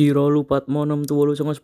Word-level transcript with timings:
Kira 0.00 0.32
lupat 0.32 0.64
mau 0.64 0.88
6 0.88 1.04
tuwolu 1.04 1.36
songo 1.36 1.52
10. 1.52 1.60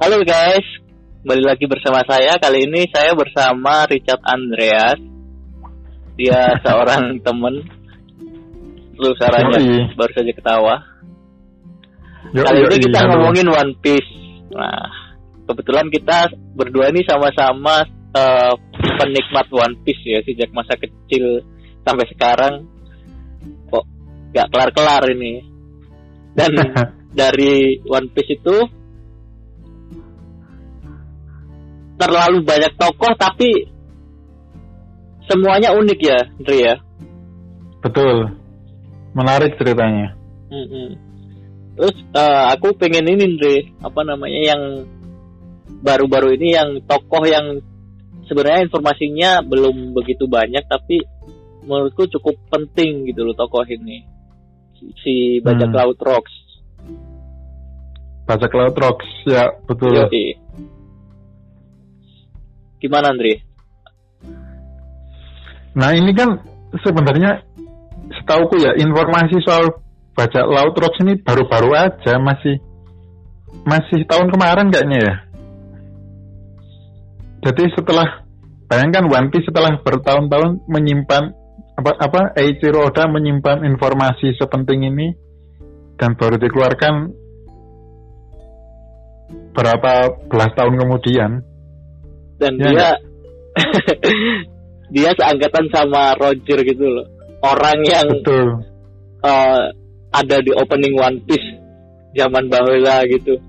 Halo 0.00 0.16
guys, 0.24 0.64
kembali 1.20 1.44
lagi 1.44 1.68
bersama 1.68 2.00
saya. 2.08 2.40
Kali 2.40 2.64
ini 2.64 2.88
saya 2.88 3.12
bersama 3.12 3.84
Richard 3.84 4.24
Andreas. 4.24 4.96
Dia 6.16 6.56
seorang 6.64 7.20
temen. 7.20 7.68
Lu 8.96 9.12
suaranya 9.12 9.60
Yoi. 9.60 9.92
baru 9.92 10.12
saja 10.16 10.32
ketawa. 10.32 10.74
Yo, 12.32 12.48
Kali 12.48 12.64
yo, 12.64 12.68
ini 12.72 12.80
kita 12.80 13.12
ngomongin 13.12 13.44
One 13.44 13.76
Piece. 13.84 14.08
Nah, 14.56 14.99
kebetulan 15.50 15.90
kita 15.90 16.30
berdua 16.54 16.94
ini 16.94 17.02
sama-sama 17.02 17.82
eh, 18.14 18.54
penikmat 19.02 19.50
One 19.50 19.76
Piece 19.82 20.06
ya 20.06 20.22
sejak 20.22 20.54
masa 20.54 20.78
kecil 20.78 21.42
sampai 21.82 22.06
sekarang. 22.14 22.54
Kok 23.66 23.84
gak 24.30 24.48
kelar-kelar 24.54 25.02
ini. 25.10 25.42
Dan 26.38 26.54
dari 27.20 27.82
One 27.82 28.14
Piece 28.14 28.38
itu 28.38 28.56
terlalu 31.98 32.46
banyak 32.46 32.72
tokoh 32.78 33.12
tapi 33.18 33.66
semuanya 35.26 35.74
unik 35.74 36.00
ya, 36.00 36.20
Dri 36.38 36.58
ya. 36.62 36.74
Betul. 37.82 38.38
Menarik 39.18 39.58
ceritanya. 39.58 40.14
Mm-mm. 40.50 41.10
Terus 41.80 41.96
eh, 42.12 42.44
aku 42.54 42.76
pengen 42.76 43.08
ini 43.08 43.40
Dre, 43.40 43.72
apa 43.80 44.04
namanya 44.04 44.40
yang 44.52 44.62
baru-baru 45.78 46.34
ini 46.34 46.48
yang 46.58 46.82
tokoh 46.84 47.22
yang 47.24 47.62
sebenarnya 48.26 48.66
informasinya 48.66 49.30
belum 49.46 49.94
begitu 49.94 50.26
banyak 50.26 50.66
tapi 50.66 51.02
menurutku 51.64 52.10
cukup 52.18 52.34
penting 52.50 53.06
gitu 53.06 53.22
loh 53.22 53.36
tokoh 53.38 53.62
ini. 53.68 54.02
Si, 55.04 55.44
bajak 55.44 55.70
Hmm. 55.70 55.76
laut 55.76 56.00
Rocks. 56.00 56.34
Bajak 58.30 58.54
laut 58.54 58.78
rocks, 58.78 59.10
ya 59.26 59.50
betul. 59.66 59.90
Yoi. 59.90 60.38
Gimana 62.78 63.10
Andre? 63.10 63.42
Nah 65.74 65.90
ini 65.98 66.14
kan 66.14 66.38
sebenarnya 66.78 67.42
setauku 68.22 68.54
ya 68.62 68.78
informasi 68.78 69.34
soal 69.42 69.82
bajak 70.14 70.46
laut 70.46 70.78
rocks 70.78 71.02
ini 71.02 71.18
baru-baru 71.18 71.74
aja 71.74 72.22
masih 72.22 72.62
masih 73.66 74.06
tahun 74.06 74.30
kemarin 74.30 74.70
kayaknya 74.70 74.98
ya. 75.02 75.14
Jadi 77.40 77.72
setelah 77.72 78.24
bayangkan 78.68 79.08
One 79.08 79.28
Piece 79.32 79.48
setelah 79.48 79.80
bertahun-tahun 79.80 80.68
menyimpan 80.68 81.24
apa 81.80 81.92
apa 81.96 82.20
Eiichiro 82.36 82.84
Oda 82.84 83.08
menyimpan 83.08 83.64
informasi 83.64 84.36
sepenting 84.36 84.84
ini 84.84 85.16
dan 85.96 86.16
baru 86.20 86.36
dikeluarkan 86.36 87.16
berapa 89.56 89.92
belas 90.28 90.52
tahun 90.52 90.74
kemudian. 90.76 91.30
Dan 92.40 92.52
Ya, 92.56 92.68
dia 92.68 92.88
dia 94.94 95.10
seangkatan 95.16 95.68
sama 95.72 96.12
Roger 96.20 96.60
gitu 96.64 96.84
loh. 96.84 97.06
Orang 97.40 97.80
yang 97.88 98.04
Betul. 98.20 98.64
eh, 99.24 99.64
ada 100.12 100.36
di 100.44 100.52
opening 100.52 100.94
One 100.96 101.18
Piece 101.24 101.48
zaman 102.12 102.52
bahula 102.52 103.04
gitu. 103.08 103.40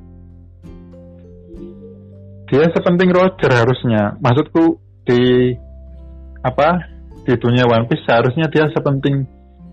Dia 2.51 2.67
sepenting 2.75 3.15
Roger 3.15 3.47
harusnya. 3.47 4.19
Maksudku 4.19 4.75
di 5.07 5.55
apa 6.43 6.83
di 7.23 7.33
dunia 7.39 7.63
One 7.63 7.87
Piece 7.87 8.03
seharusnya 8.03 8.51
dia 8.51 8.67
sepenting 8.75 9.23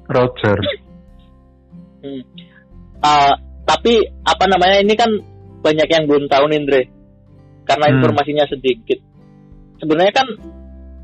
Roger. 0.07 0.63
Hmm. 1.99 2.23
Eh, 3.03 3.35
tapi 3.67 4.07
apa 4.23 4.45
namanya 4.47 4.79
ini 4.79 4.95
kan 4.95 5.11
banyak 5.59 5.89
yang 5.91 6.07
belum 6.07 6.31
tahu 6.31 6.47
nih 6.47 6.59
Andre. 6.63 6.83
Karena 7.67 7.87
Hmm. 7.91 7.95
informasinya 7.99 8.47
sedikit. 8.47 9.03
Sebenarnya 9.83 10.15
kan 10.15 10.29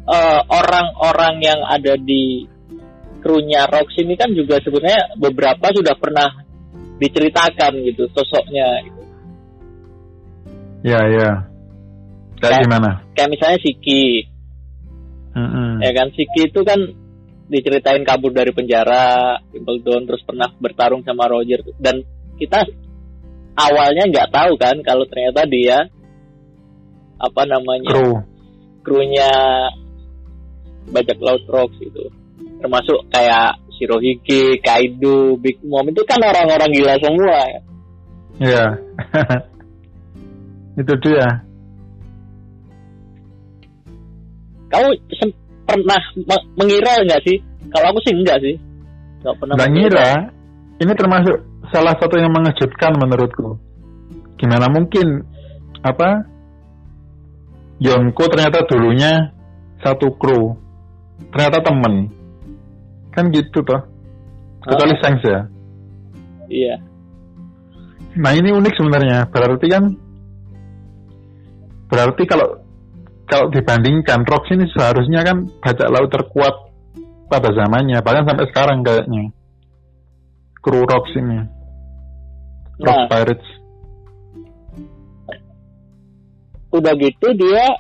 eh, 0.04 0.40
orang-orang 0.46 1.42
yang 1.42 1.60
ada 1.64 1.96
di 1.98 2.46
krunya 3.24 3.64
Rox 3.66 3.98
ini 3.98 4.14
kan 4.20 4.30
juga 4.36 4.60
sebenarnya 4.60 5.16
beberapa 5.16 5.72
sudah 5.72 5.96
pernah 5.96 6.28
diceritakan 7.00 7.72
gitu 7.88 8.04
sosoknya. 8.12 8.84
Ya 10.84 11.00
ya. 11.08 11.53
Kayak 12.38 12.50
Kayak- 12.50 12.64
gimana? 12.66 12.90
Kayak 13.14 13.30
misalnya 13.30 13.58
Siki, 13.62 14.04
Mm-mm. 15.34 15.70
ya 15.82 15.90
kan 15.94 16.08
Siki 16.14 16.40
itu 16.50 16.60
kan 16.62 16.80
diceritain 17.44 18.02
kabur 18.08 18.32
dari 18.32 18.50
penjara 18.56 19.36
Wimbledon 19.52 20.08
terus 20.08 20.24
pernah 20.24 20.48
bertarung 20.56 21.04
sama 21.04 21.28
Roger 21.28 21.60
dan 21.76 22.00
kita 22.40 22.64
awalnya 23.54 24.08
nggak 24.08 24.32
tahu 24.32 24.56
kan 24.56 24.80
kalau 24.80 25.04
ternyata 25.06 25.44
dia 25.44 25.86
apa 27.20 27.42
namanya 27.46 27.94
Kru. 27.94 28.16
krunya 28.82 29.28
bajak 30.90 31.20
laut 31.20 31.44
Rocks 31.52 31.78
itu 31.84 32.04
termasuk 32.64 32.96
kayak 33.12 33.60
Shirohige, 33.74 34.62
Kaido, 34.62 35.34
Big 35.36 35.58
Mom 35.66 35.84
itu 35.90 36.00
kan 36.06 36.22
orang-orang 36.22 36.70
gila 36.70 36.94
semua 37.02 37.38
ya. 37.42 37.60
Ya. 38.38 38.64
Itu 40.80 40.94
dia. 41.02 41.42
Kamu 44.74 44.90
pernah 45.70 46.02
me- 46.18 46.46
mengira 46.58 46.98
nggak 47.06 47.22
sih? 47.22 47.38
Kalau 47.70 47.94
aku 47.94 47.98
sih 48.02 48.14
enggak 48.18 48.42
sih. 48.42 48.58
Nggak 49.22 49.34
pernah 49.38 49.54
Nggak 49.54 49.70
ngira. 49.70 50.10
Ini 50.74 50.92
termasuk 50.98 51.36
salah 51.70 51.94
satu 52.02 52.18
yang 52.18 52.34
mengejutkan 52.34 52.98
menurutku. 52.98 53.54
Gimana 54.34 54.66
mungkin 54.66 55.22
apa 55.86 56.26
Yonko 57.78 58.24
ternyata 58.30 58.66
dulunya 58.66 59.30
satu 59.82 60.14
kru, 60.18 60.56
ternyata 61.30 61.62
temen, 61.62 62.10
kan 63.14 63.30
gitu 63.30 63.62
toh. 63.62 63.82
Kecuali. 64.64 64.96
Shanks 64.98 65.22
ya. 65.22 65.40
Iya. 66.48 66.74
Nah 68.16 68.32
ini 68.32 68.48
unik 68.54 68.74
sebenarnya. 68.78 69.28
Berarti 69.28 69.66
kan 69.68 69.84
berarti 71.92 72.22
kalau 72.24 72.63
kalau 73.24 73.48
dibandingkan 73.48 74.22
Rox 74.24 74.44
ini 74.52 74.68
seharusnya 74.70 75.24
kan 75.24 75.48
bajak 75.60 75.88
laut 75.88 76.10
terkuat 76.12 76.54
pada 77.26 77.50
zamannya, 77.50 77.98
bahkan 78.04 78.28
sampai 78.28 78.46
sekarang 78.52 78.84
kayaknya. 78.84 79.32
Kru 80.60 80.84
Rox 80.84 81.04
ini, 81.16 81.44
Rox 82.80 82.96
Nah, 82.96 83.08
Pirates. 83.08 83.48
udah 86.74 86.90
gitu 86.98 87.28
dia 87.38 87.70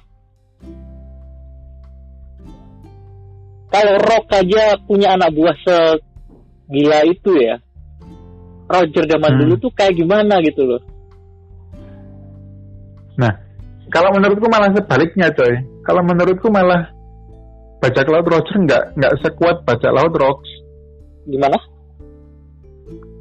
kalau 3.66 3.98
Rock 3.98 4.30
aja 4.30 4.78
punya 4.86 5.18
anak 5.18 5.34
buah 5.34 5.56
segila 5.66 7.02
itu 7.02 7.32
ya 7.42 7.58
Roger 8.70 9.02
zaman 9.10 9.34
Hmm. 9.34 9.40
dulu 9.42 9.54
tuh 9.58 9.72
kayak 9.74 9.98
gimana 9.98 10.38
gitu 10.46 10.62
loh 10.62 10.82
Nah, 13.14 13.30
kalau 13.94 14.10
menurutku 14.10 14.46
malah 14.46 14.68
sebaliknya 14.68 15.30
coy. 15.30 15.54
Kalau 15.82 16.02
menurutku 16.02 16.50
malah 16.50 16.90
bajak 17.78 18.08
laut 18.08 18.26
Roger 18.26 18.56
nggak 18.58 18.82
nggak 18.94 19.14
sekuat 19.20 19.62
bajak 19.62 19.92
laut 19.92 20.10
Rox. 20.12 20.40
gimana 21.24 21.54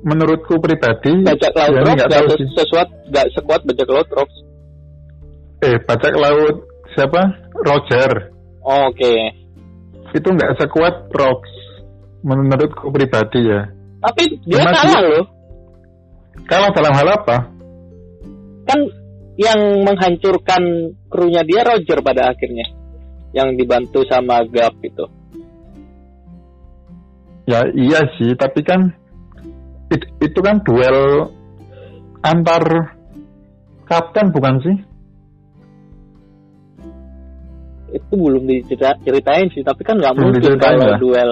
Menurutku 0.03 0.57
pribadi, 0.57 1.23
bajak 1.23 1.53
laut 1.53 1.69
ya, 1.69 1.77
ini 1.77 1.85
Rock 1.85 1.95
nggak 1.95 2.09
gak, 2.09 2.11
tahu 2.11 2.27
ses- 2.27 2.35
sih. 2.35 2.47
sesuat 2.57 2.87
gak 3.07 3.27
sekuat 3.31 3.61
bajak 3.63 3.87
laut 3.87 4.09
Rock 4.11 4.29
Eh, 5.61 5.75
bajak 5.79 6.13
laut 6.13 6.55
siapa? 6.91 7.21
Roger. 7.55 8.11
oh, 8.59 8.89
oke 8.89 9.13
itu 10.09 10.27
nggak 10.27 10.53
sekuat 10.55 11.07
Rox 11.09 11.41
menurutku 12.21 12.87
pribadi 12.89 13.45
ya 13.45 13.65
tapi 13.99 14.29
dia 14.43 14.59
Cuma 14.59 14.71
kalah 14.71 14.83
dia- 14.85 15.03
loh 15.09 15.25
kalau 16.43 16.67
dalam 16.71 16.93
hal 16.93 17.07
apa 17.09 17.37
kan 18.63 18.79
yang 19.39 19.81
menghancurkan 19.81 20.93
krunya 21.09 21.41
dia 21.41 21.65
Roger 21.65 21.99
pada 22.05 22.29
akhirnya. 22.33 22.69
Yang 23.33 23.49
dibantu 23.65 24.05
sama 24.05 24.45
Gap 24.45 24.77
itu. 24.85 25.05
Ya 27.43 27.65
iya 27.75 28.07
sih 28.15 28.37
tapi 28.39 28.63
kan 28.63 28.93
it- 29.91 30.13
itu 30.21 30.39
kan 30.39 30.63
duel 30.63 31.27
antar 32.23 32.95
kapten 33.89 34.31
bukan 34.31 34.55
sih? 34.63 34.77
Itu 37.93 38.13
belum 38.15 38.47
diceritain 38.47 39.49
sih 39.51 39.65
tapi 39.65 39.81
kan 39.81 39.97
nggak 39.99 40.13
mungkin 40.17 40.55
kalau 40.61 40.93
ya? 40.93 40.97
duel 41.01 41.31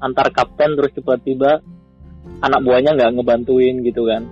antar 0.00 0.32
kapten 0.32 0.76
terus 0.76 0.92
tiba-tiba 0.96 1.60
anak 2.40 2.60
buahnya 2.64 2.96
nggak 2.96 3.12
ngebantuin 3.20 3.84
gitu 3.84 4.08
kan 4.08 4.24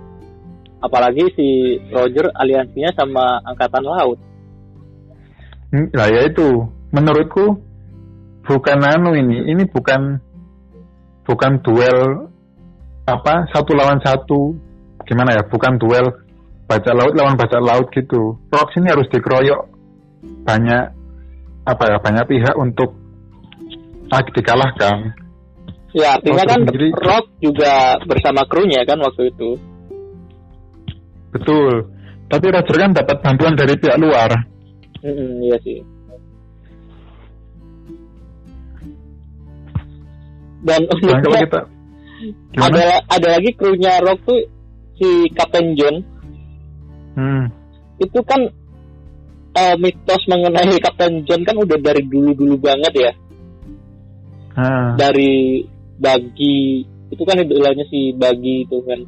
apalagi 0.79 1.23
si 1.35 1.47
Roger 1.91 2.31
aliansinya 2.33 2.91
sama 2.95 3.39
angkatan 3.43 3.83
laut 3.83 4.19
Lah 5.69 6.09
ya 6.09 6.25
itu, 6.25 6.65
menurutku 6.89 7.61
bukan 8.41 8.79
anu 8.81 9.13
ini, 9.13 9.53
ini 9.53 9.69
bukan 9.69 10.17
bukan 11.29 11.61
duel 11.61 12.25
apa 13.05 13.45
satu 13.53 13.77
lawan 13.77 14.01
satu, 14.01 14.57
gimana 15.05 15.37
ya? 15.37 15.45
Bukan 15.45 15.77
duel 15.77 16.09
baca 16.65 16.91
laut 16.97 17.13
lawan 17.13 17.37
baca 17.37 17.61
laut 17.61 17.85
gitu. 17.93 18.41
Rocks 18.49 18.81
ini 18.81 18.89
harus 18.89 19.05
dikeroyok 19.13 19.61
banyak 20.41 20.83
apa 21.69 21.83
ya 21.85 21.97
banyak 22.01 22.25
pihak 22.25 22.55
untuk 22.57 22.97
ah, 24.09 24.25
dikalahkan. 24.25 25.13
Ya 25.93 26.17
artinya 26.17 26.45
kan 26.45 26.65
sendiri- 26.65 26.93
Rock 26.97 27.25
juga 27.41 27.97
bersama 28.05 28.45
krunya 28.49 28.81
kan 28.89 28.97
waktu 29.01 29.33
itu. 29.33 29.57
Betul. 31.29 31.73
Tapi 32.29 32.45
Roger 32.49 32.75
kan 32.77 32.91
dapat 32.93 33.17
bantuan 33.21 33.53
dari 33.57 33.73
pihak 33.77 33.97
luar. 33.97 34.29
Mm-mm, 35.01 35.41
iya 35.45 35.57
sih. 35.65 35.79
Dan 40.59 40.81
kalau 40.91 40.99
uniknya 41.15 41.39
kita 41.47 41.59
ada 42.59 42.67
gimana? 42.67 42.99
ada 43.07 43.27
lagi 43.39 43.49
krunya 43.55 43.93
Rock 44.03 44.19
tuh 44.27 44.39
si 44.99 45.07
Kapten 45.31 45.75
John 45.79 45.97
Hmm. 47.19 47.51
itu 47.99 48.19
kan 48.23 48.39
eh, 49.55 49.75
mitos 49.75 50.23
mengenai 50.27 50.79
Kapten 50.79 51.23
John 51.27 51.43
kan 51.43 51.55
udah 51.57 51.75
dari 51.79 51.99
dulu-dulu 52.07 52.55
banget 52.59 52.93
ya. 52.95 53.11
Ah, 54.55 54.95
Dari 54.95 55.63
Bagi 55.99 56.83
itu 57.11 57.23
kan 57.27 57.43
idolanya 57.43 57.83
si 57.91 58.15
Bagi 58.15 58.63
itu 58.63 58.79
kan. 58.87 59.03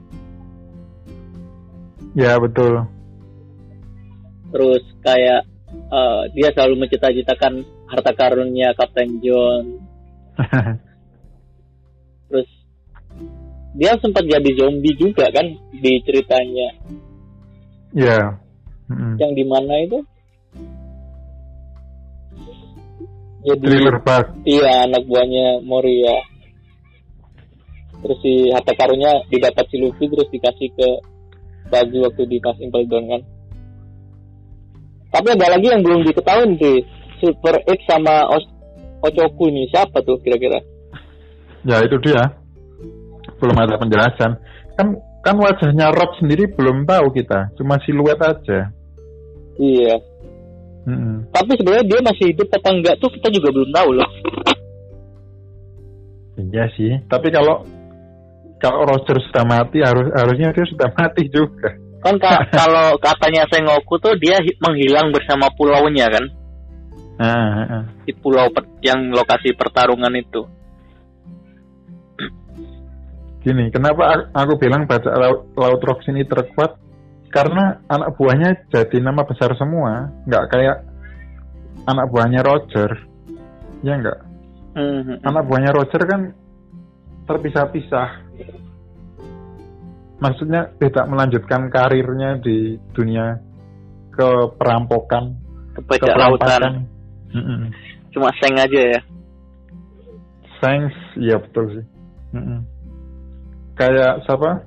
Ya 2.17 2.37
betul. 2.39 2.85
Terus 4.51 4.83
kayak 5.03 5.41
eh, 5.71 6.21
dia 6.35 6.49
selalu 6.51 6.85
mencita-citakan 6.85 7.63
harta 7.87 8.11
karunnya 8.15 8.75
Kapten 8.75 9.19
John. 9.23 9.65
Terus 12.31 12.49
dia 13.75 13.95
sempat 13.99 14.27
jadi 14.27 14.49
zombie 14.55 14.95
juga 14.99 15.31
kan 15.31 15.47
di 15.71 15.93
ceritanya. 16.03 16.69
ya. 17.95 18.35
Mm-mm. 18.91 19.15
Yang 19.15 19.31
di 19.39 19.45
mana 19.47 19.73
itu? 19.87 19.99
Jadi 23.41 23.65
Thriller 23.65 23.97
bug. 24.05 24.25
iya 24.45 24.85
anak 24.85 25.01
buahnya 25.07 25.65
Moria. 25.65 26.17
Terus 28.01 28.17
si 28.21 28.33
harta 28.53 28.73
karunnya 28.77 29.25
didapat 29.29 29.65
si 29.69 29.81
Luffy 29.81 30.05
terus 30.09 30.29
dikasih 30.29 30.69
ke 30.77 30.89
Bagi 31.71 31.97
waktu 32.03 32.23
di 32.27 32.37
Mas 32.43 32.59
Impel 32.59 32.85
Down 32.91 33.05
kan. 33.07 33.21
Tapi 35.11 35.27
ada 35.31 35.55
lagi 35.55 35.67
yang 35.71 35.81
belum 35.81 36.03
diketahui 36.03 36.59
sih. 36.59 36.77
Super 37.23 37.63
X 37.63 37.79
sama 37.87 38.27
Os- 38.27 38.53
Ochoku 39.01 39.49
ini 39.49 39.65
siapa 39.71 40.03
tuh 40.03 40.19
kira-kira? 40.21 40.59
Ya 41.65 41.81
itu 41.81 41.97
dia. 42.03 42.37
Belum 43.41 43.57
ada 43.57 43.79
penjelasan. 43.79 44.37
Kan 44.77 44.97
kan 45.21 45.35
wajahnya 45.37 45.93
Rob 45.93 46.17
sendiri 46.17 46.49
belum 46.53 46.85
tahu 46.89 47.13
kita, 47.13 47.53
cuma 47.57 47.77
siluet 47.85 48.17
aja. 48.17 48.73
Iya. 49.61 50.01
Mm-mm. 50.89 51.29
Tapi 51.29 51.53
sebenarnya 51.61 51.85
dia 51.85 51.99
masih 52.01 52.25
hidup 52.33 52.49
apa 52.57 52.69
enggak 52.73 52.97
tuh 52.97 53.09
kita 53.13 53.29
juga 53.29 53.53
belum 53.53 53.69
tahu 53.69 53.89
loh. 54.01 54.11
Iya 56.41 56.65
sih. 56.73 56.91
Tapi 57.05 57.29
kalau 57.29 57.61
kalau 58.61 58.85
Roger 58.85 59.17
sudah 59.27 59.43
mati 59.43 59.81
harus 59.81 60.07
harusnya 60.13 60.53
dia 60.53 60.65
sudah 60.69 60.89
mati 60.97 61.25
juga. 61.27 61.73
Kan 62.05 62.15
ka- 62.21 62.45
kalau 62.61 62.95
katanya 63.01 63.49
Sengoku 63.49 63.97
tuh 63.97 64.13
dia 64.21 64.37
hi- 64.39 64.57
menghilang 64.61 65.09
bersama 65.09 65.49
pulaunya 65.57 66.07
kan. 66.07 66.25
Ah, 67.21 67.81
ah. 67.81 67.83
Di 68.05 68.13
pulau 68.17 68.49
yang 68.81 69.09
lokasi 69.13 69.53
pertarungan 69.53 70.13
itu. 70.17 70.41
Gini, 73.41 73.73
kenapa 73.73 74.29
aku 74.37 74.53
bilang 74.61 74.85
baca 74.85 75.09
laut, 75.17 75.49
laut 75.57 75.81
Rox 75.81 76.05
ini 76.13 76.21
terkuat? 76.25 76.77
Karena 77.33 77.81
anak 77.89 78.13
buahnya 78.13 78.69
jadi 78.69 79.01
nama 79.01 79.25
besar 79.25 79.57
semua, 79.57 80.13
nggak 80.29 80.45
kayak 80.51 80.77
anak 81.89 82.05
buahnya 82.13 82.45
Roger. 82.45 82.91
Ya 83.81 83.97
nggak? 83.97 84.19
Mhm. 84.71 85.25
anak 85.25 85.43
buahnya 85.49 85.71
Roger 85.73 86.01
kan 86.05 86.21
terpisah-pisah. 87.27 88.30
Maksudnya 90.21 90.69
tidak 90.77 91.05
melanjutkan 91.09 91.73
karirnya 91.73 92.37
di 92.37 92.77
dunia 92.93 93.41
ke 94.13 94.29
perampokan, 94.53 95.33
Ke 95.73 96.13
lautan. 96.13 96.85
Mm-mm. 97.33 97.73
Cuma 98.13 98.29
seng 98.37 98.53
aja 98.59 98.81
ya. 98.91 99.01
Thanks, 100.61 100.93
iya 101.17 101.41
betul 101.41 101.73
sih. 101.73 101.85
Mm-mm. 102.37 102.61
Kayak 103.73 104.21
siapa? 104.29 104.61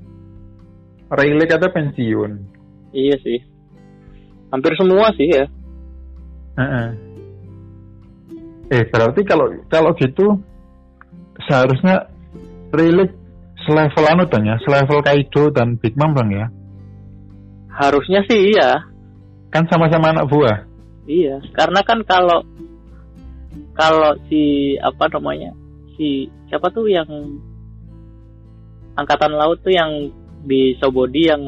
Riley 1.14 1.46
kata 1.46 1.70
pensiun. 1.70 2.32
Iya 2.90 3.14
sih. 3.22 3.38
Hampir 4.50 4.74
semua 4.74 5.14
sih 5.14 5.30
ya. 5.30 5.46
Heeh. 6.58 6.88
Eh 8.74 8.82
berarti 8.90 9.22
kalau 9.22 9.46
kalau 9.70 9.94
gitu 9.94 10.34
seharusnya 11.46 12.10
Riley 12.74 13.06
selevel 13.64 14.04
anu 14.06 14.24
dong 14.28 14.44
ya, 14.46 14.56
selevel 14.62 15.00
Kaido 15.02 15.50
dan 15.50 15.76
Big 15.80 15.96
Mom 15.96 16.14
dong 16.14 16.30
ya. 16.30 16.46
Harusnya 17.74 18.22
sih 18.30 18.54
iya. 18.54 18.86
Kan 19.50 19.66
sama-sama 19.66 20.14
anak 20.14 20.30
buah. 20.30 20.68
Iya. 21.08 21.42
Karena 21.52 21.80
kan 21.82 22.00
kalau 22.06 22.46
kalau 23.74 24.14
si 24.30 24.74
apa 24.78 25.10
namanya 25.10 25.50
si 25.98 26.30
siapa 26.46 26.70
tuh 26.70 26.86
yang 26.86 27.06
angkatan 28.94 29.34
laut 29.34 29.58
tuh 29.62 29.74
yang 29.74 29.90
di 30.46 30.78
Sobodi 30.78 31.26
yang 31.26 31.42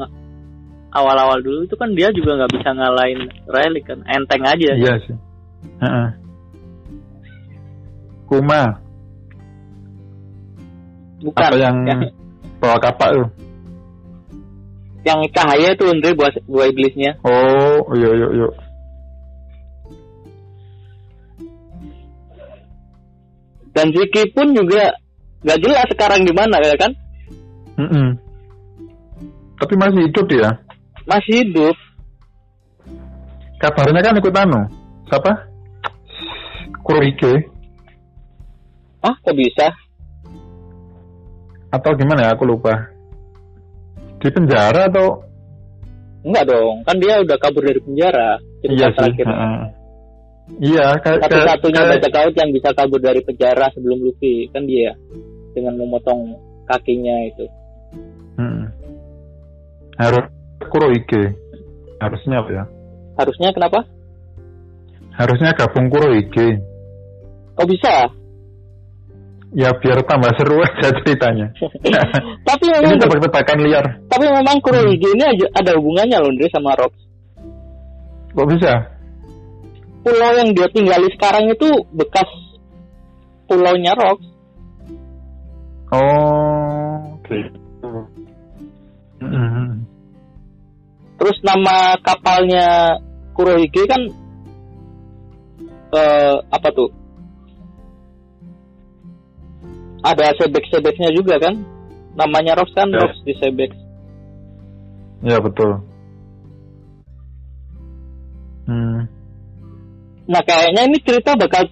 awal-awal 0.91 1.39
dulu 1.39 1.63
itu 1.63 1.75
kan 1.79 1.95
dia 1.95 2.11
juga 2.11 2.43
nggak 2.43 2.53
bisa 2.59 2.69
ngalahin 2.75 3.21
Riley 3.47 3.83
kan 3.83 3.99
enteng 4.07 4.43
aja 4.43 4.75
Iya 4.75 4.93
sih. 5.07 5.17
Heeh. 5.79 6.09
Kuma 8.27 8.86
bukan 11.21 11.41
apa 11.49 11.57
yang 11.57 11.75
yang, 11.87 12.01
bawa 12.61 12.77
kapak 12.77 13.09
tuh? 13.13 13.27
yang 15.05 15.19
cahaya 15.31 15.71
itu 15.71 15.83
Andre 15.87 16.11
buah 16.13 16.31
buah 16.45 16.67
iblisnya 16.67 17.15
Oh, 17.23 17.79
iya 17.95 18.09
iya 18.11 18.27
iya. 18.35 18.49
dan 23.71 23.93
Ziki 23.93 24.33
pun 24.33 24.57
juga 24.57 24.89
nggak 25.45 25.59
jelas 25.61 25.85
sekarang 25.93 26.25
di 26.25 26.33
mana 26.33 26.57
ya 26.61 26.75
kan 26.75 26.91
Mm-mm. 27.77 28.07
Tapi 29.57 29.73
masih 29.77 30.09
hidup 30.09 30.25
dia. 30.25 30.49
masih 31.05 31.45
hidup 31.45 31.75
Kabarnya 33.57 34.05
kan 34.05 34.13
ikut 34.21 34.33
anu. 34.37 34.61
Siapa? 35.09 35.33
Kurohige 36.85 37.49
ah 39.01 39.13
kok 39.21 39.33
bisa 39.37 39.69
atau 41.69 41.91
gimana 41.93 42.27
ya? 42.27 42.29
Aku 42.33 42.43
lupa. 42.43 42.73
Di 44.17 44.29
penjara 44.29 44.87
atau 44.87 45.21
enggak 46.23 46.45
dong 46.47 46.83
kan 46.83 46.97
dia 46.97 47.21
udah 47.21 47.37
kabur 47.37 47.63
dari 47.63 47.79
penjara 47.79 48.35
cerita 48.59 48.73
iya 48.75 48.87
sih. 48.89 48.95
terakhir 48.97 49.25
heeh. 49.25 49.59
Iya, 50.47 50.85
satu-satunya 51.03 51.81
kayak- 51.83 51.91
bajak 51.99 52.13
laut 52.15 52.35
yang 52.35 52.51
bisa 52.51 52.69
kabur 52.71 52.99
dari 52.99 53.19
penjara 53.19 53.67
sebelum 53.71 53.99
Luffy 53.99 54.47
kan 54.49 54.63
dia 54.63 54.95
dengan 55.51 55.75
memotong 55.75 56.35
kakinya 56.65 57.15
itu 57.25 57.45
Mm. 58.37 58.69
Harus 59.97 60.29
Kurohige. 60.69 61.33
Harusnya 61.97 62.37
apa 62.37 62.51
ya? 62.53 62.63
harusnya 63.17 63.49
kenapa 63.49 63.81
Harusnya 65.11 65.49
gabung 65.51 65.89
Kurohige. 65.89 66.61
kok 67.53 67.65
bisa 67.65 68.05
Ya 69.49 69.71
biar 69.73 70.03
tambah 70.03 70.27
seru 70.35 70.59
aja 70.67 70.91
ceritanya. 70.99 71.47
tapi 72.47 72.63
Ini 72.67 72.75
memang 72.83 72.99
tebak-tebakan 72.99 73.57
liar. 73.63 73.85
tapi 74.07 74.25
memang 74.27 74.59
Kurohige 74.59 75.07
ini 75.07 75.23
ada 75.49 75.71
hubungannya 75.75 76.19
loh 76.19 76.29
Andre 76.29 76.47
sama 76.51 76.75
Rock 76.75 76.93
Kok 78.31 78.47
bisa? 78.51 78.73
pulau 80.03 80.31
yang 80.35 80.55
dia 80.55 80.67
tinggali 80.69 81.07
sekarang 81.11 81.51
itu 81.51 81.67
bekas 81.91 82.27
pulaunya 83.43 83.91
Rock 83.91 84.19
Oh, 85.87 87.15
oke. 87.15 87.39
Mm. 89.17 89.87
terus 91.17 91.37
nama 91.41 91.95
kapalnya 91.99 92.95
Kurohige 93.31 93.83
kan 93.83 94.01
eh, 95.89 96.35
apa 96.45 96.67
tuh 96.71 96.91
ada 100.05 100.33
sebek-sebeknya 100.37 101.09
juga 101.15 101.41
kan 101.41 101.55
namanya 102.17 102.57
Rox 102.57 102.69
kan 102.73 102.89
Ya. 102.89 103.01
Rox 103.05 103.17
di 103.25 103.33
sebek 103.37 103.71
Ya 105.25 105.41
betul. 105.41 105.81
Hmm. 108.69 109.09
Nah 110.27 110.41
kayaknya 110.45 110.85
ini 110.85 110.97
cerita 111.01 111.33
bakal 111.33 111.65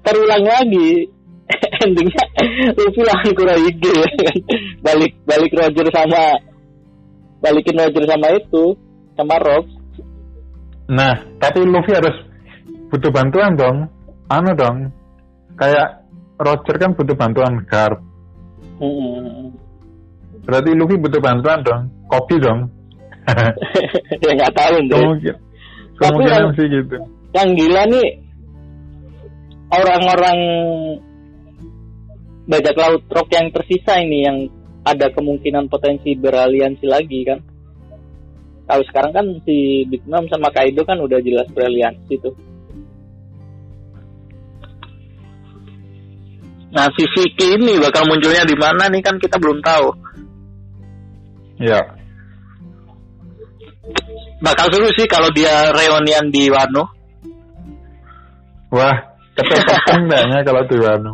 terulang 0.00 0.44
lagi. 0.46 1.12
Endingnya 1.84 2.24
Luffy 2.74 3.02
lawan 3.06 3.30
Kurohige 3.36 3.92
ya 3.92 4.08
kan. 4.08 4.36
Balik 4.82 5.12
balik 5.28 5.52
Roger 5.52 5.86
sama 5.92 6.40
balikin 7.44 7.76
Roger 7.76 8.04
sama 8.08 8.28
itu 8.34 8.64
sama 9.14 9.36
Rob. 9.38 9.64
Nah, 10.86 11.18
tapi 11.42 11.66
Luffy 11.66 11.92
harus 11.94 12.16
butuh 12.90 13.10
bantuan 13.10 13.54
dong. 13.58 13.76
Anu 14.30 14.54
dong. 14.54 14.90
Kayak 15.58 16.05
Roger 16.36 16.76
kan 16.76 16.90
butuh 16.92 17.16
bantuan 17.16 17.64
Garp. 17.64 18.00
Hmm. 18.76 19.56
Berarti 20.44 20.70
Luffy 20.76 20.96
butuh 21.00 21.20
bantuan 21.20 21.64
dong. 21.64 21.82
Kopi 22.06 22.36
dong. 22.38 22.70
ya 24.22 24.30
nggak 24.30 24.54
tahu 24.54 24.76
Tapi 24.86 25.26
kemungkinan 25.98 26.38
yang- 26.38 26.54
sih 26.54 26.66
gitu. 26.70 26.96
Yang 27.34 27.48
gila 27.58 27.82
nih 27.90 28.08
orang-orang 29.66 30.38
bajak 32.46 32.76
laut 32.78 33.02
rock 33.10 33.28
yang 33.34 33.50
tersisa 33.50 33.98
ini 33.98 34.18
yang 34.22 34.38
ada 34.86 35.10
kemungkinan 35.10 35.66
potensi 35.66 36.14
beraliansi 36.14 36.86
lagi 36.86 37.26
kan. 37.26 37.42
Kalau 38.66 38.84
sekarang 38.86 39.12
kan 39.14 39.26
si 39.42 39.86
Big 39.90 40.06
Mom 40.06 40.26
sama 40.30 40.50
Kaido 40.54 40.86
kan 40.86 40.98
udah 41.02 41.18
jelas 41.22 41.50
beraliansi 41.50 42.14
tuh. 42.22 42.34
Nah, 46.76 46.92
si 46.92 47.08
Vicky 47.16 47.56
ini 47.56 47.80
bakal 47.80 48.04
munculnya 48.04 48.44
di 48.44 48.52
mana 48.52 48.92
nih 48.92 49.00
kan 49.00 49.16
kita 49.16 49.40
belum 49.40 49.64
tahu. 49.64 49.96
Ya. 51.56 51.80
Bakal 54.44 54.68
seru 54.68 54.92
sih 54.92 55.08
kalau 55.08 55.32
dia 55.32 55.72
reunian 55.72 56.28
di 56.28 56.52
Wano. 56.52 56.84
Wah, 58.68 58.92
kecepatan 59.32 60.04
kayaknya 60.12 60.44
kalau 60.44 60.62
di 60.68 60.76
Wano. 60.76 61.12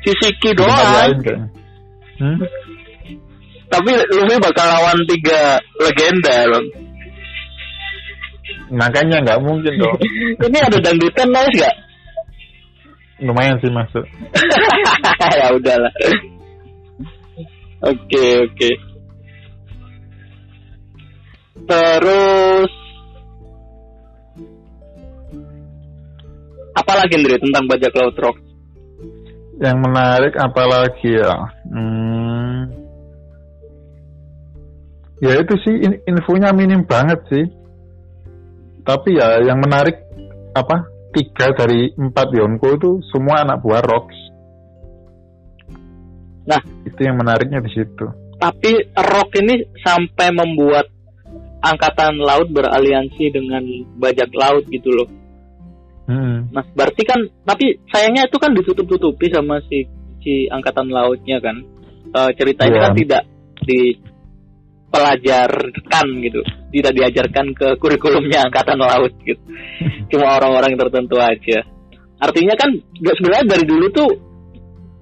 Si 0.00 0.16
Vicky 0.16 0.56
doang. 0.56 0.72
lain. 0.72 1.44
Hmm? 2.16 2.40
Tapi 3.68 3.90
Luffy 4.16 4.36
bakal 4.40 4.64
lawan 4.64 4.98
tiga 5.04 5.60
legenda 5.76 6.48
loh. 6.48 6.64
Makanya 8.72 9.20
nggak 9.28 9.40
mungkin 9.44 9.76
dong. 9.76 9.98
Ini 10.48 10.58
ada 10.58 10.78
dangdutan 10.80 11.28
nice 11.28 11.58
gak? 11.60 11.76
Lumayan 13.20 13.60
sih 13.60 13.68
masuk. 13.68 14.04
ya 15.40 15.52
udahlah. 15.52 15.92
Oke 17.80 18.24
oke. 18.48 18.70
Terus 21.68 22.72
apa 26.76 26.92
lagi 26.96 27.12
Andre 27.20 27.36
tentang 27.36 27.64
bajak 27.68 27.92
laut 27.92 28.16
rock? 28.16 28.36
Yang 29.60 29.78
menarik 29.84 30.34
apalagi 30.40 31.10
ya? 31.20 31.36
Hmm. 31.68 32.72
Ya 35.20 35.36
itu 35.36 35.54
sih 35.60 35.76
in- 35.84 36.00
infonya 36.08 36.56
minim 36.56 36.88
banget 36.88 37.20
sih. 37.28 37.44
Tapi 38.80 39.20
ya 39.20 39.44
yang 39.44 39.60
menarik 39.60 40.00
apa? 40.56 40.99
Tiga 41.10 41.50
dari 41.58 41.90
empat 41.90 42.28
Yonko 42.30 42.68
itu 42.78 42.90
semua 43.10 43.42
anak 43.42 43.62
buah 43.66 43.82
Rocks. 43.82 44.18
Nah. 46.46 46.62
itu 46.82 47.00
yang 47.02 47.14
menariknya 47.18 47.62
di 47.62 47.70
situ. 47.70 48.06
Tapi 48.40 48.72
rock 48.96 49.30
ini 49.38 49.60
sampai 49.84 50.32
membuat 50.32 50.88
angkatan 51.60 52.16
laut 52.18 52.48
beraliansi 52.50 53.30
dengan 53.30 53.62
bajak 54.00 54.32
laut 54.32 54.64
gitu 54.66 54.88
loh. 54.90 55.08
Hmm. 56.10 56.50
Nah, 56.50 56.64
berarti 56.74 57.06
kan 57.06 57.20
tapi 57.46 57.78
sayangnya 57.92 58.26
itu 58.26 58.40
kan 58.40 58.50
ditutup-tutupi 58.56 59.30
sama 59.30 59.62
si 59.68 59.86
si 60.24 60.48
angkatan 60.50 60.90
lautnya 60.90 61.38
kan. 61.38 61.60
Eh, 62.10 62.30
cerita 62.34 62.66
ini 62.66 62.80
Iya. 62.80 62.82
kan 62.82 62.92
tidak 62.96 63.22
dipelajarkan 64.90 66.06
gitu, 66.26 66.42
tidak 66.74 66.92
diajarkan 66.98 67.46
ke 67.54 67.78
kurikulumnya 67.78 68.42
angkatan 68.50 68.82
laut 68.82 69.14
gitu. 69.22 69.38
Cuma 70.10 70.34
orang-orang 70.34 70.74
tertentu 70.74 71.14
aja. 71.22 71.62
Artinya 72.18 72.58
kan 72.58 72.74
nggak 72.74 73.16
sebenarnya 73.22 73.46
dari 73.46 73.64
dulu 73.70 73.86
tuh 73.94 74.10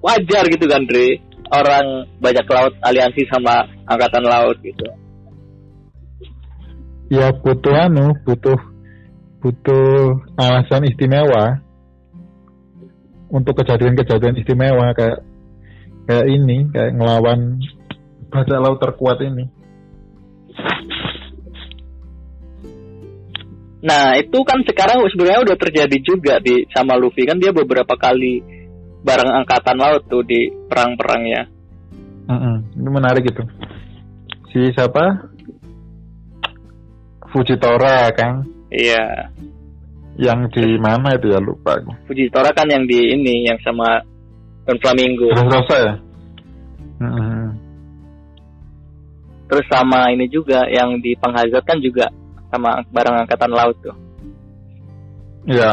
wajar 0.05 0.45
gitu 0.45 0.69
kan, 0.69 0.85
Dre. 0.85 1.17
Orang 1.49 2.05
bajak 2.21 2.45
laut 2.45 2.77
aliansi 2.85 3.25
sama 3.25 3.65
angkatan 3.89 4.21
laut 4.21 4.61
gitu. 4.61 4.85
Ya 7.09 7.33
butuh 7.33 7.89
anu, 7.89 8.13
butuh 8.21 8.61
butuh 9.41 10.21
alasan 10.37 10.85
istimewa 10.85 11.57
untuk 13.33 13.57
kejadian-kejadian 13.57 14.37
istimewa 14.37 14.93
kayak 14.93 15.25
kayak 16.05 16.29
ini, 16.29 16.69
kayak 16.69 16.93
ngelawan 16.93 17.57
bajak 18.29 18.61
laut 18.61 18.77
terkuat 18.77 19.17
ini. 19.25 19.49
Nah 23.79 24.19
itu 24.19 24.43
kan 24.43 24.59
sekarang 24.67 24.99
sebenarnya 25.07 25.45
udah 25.47 25.57
terjadi 25.57 25.97
juga 26.03 26.33
di 26.43 26.67
sama 26.75 26.99
Luffy 26.99 27.23
kan 27.23 27.39
dia 27.39 27.55
beberapa 27.55 27.95
kali 27.95 28.43
bareng 28.99 29.31
angkatan 29.43 29.79
laut 29.79 30.03
tuh 30.11 30.23
di 30.27 30.51
perang-perangnya. 30.67 31.47
Mm-mm, 32.29 32.55
Ini 32.77 32.89
menarik 32.91 33.23
itu. 33.25 33.43
Si 34.51 34.59
siapa? 34.75 35.31
Fujitora 37.29 38.09
kan, 38.17 38.41
Iya, 38.69 39.33
yang 40.19 40.51
di 40.51 40.77
mana 40.77 41.17
itu 41.17 41.31
ya 41.31 41.39
lupa 41.41 41.79
aku. 41.79 42.11
Fujitora 42.11 42.51
kan 42.51 42.69
yang 42.69 42.83
di 42.85 43.15
ini 43.15 43.49
yang 43.49 43.57
sama 43.63 44.03
Don 44.67 44.77
Flamingo. 44.77 45.31
Rosa 45.33 45.77
ya? 45.79 45.95
Mm-mm. 46.99 47.55
Terus 49.49 49.65
sama 49.65 50.13
ini 50.13 50.29
juga 50.29 50.69
yang 50.69 51.01
di 51.01 51.17
Penghazat 51.17 51.65
kan 51.65 51.81
juga 51.81 52.11
sama 52.49 52.81
bareng 52.89 53.25
angkatan 53.25 53.51
laut 53.53 53.77
tuh. 53.81 53.95
Iya. 55.49 55.71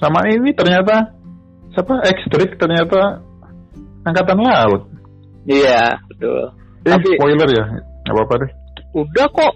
Sama 0.00 0.24
ini 0.32 0.52
ternyata 0.56 1.12
siapa 1.76 2.00
X-Drake 2.08 2.56
ternyata 2.56 3.20
angkatan 4.04 4.40
laut. 4.40 4.82
Iya, 5.44 5.96
betul. 6.08 6.52
Eh, 6.84 6.92
Tapi- 6.92 7.16
spoiler 7.16 7.48
ya, 7.52 7.64
nggak 8.04 8.14
apa-apa 8.16 8.34
deh. 8.44 8.50
Udah 8.96 9.26
kok. 9.28 9.52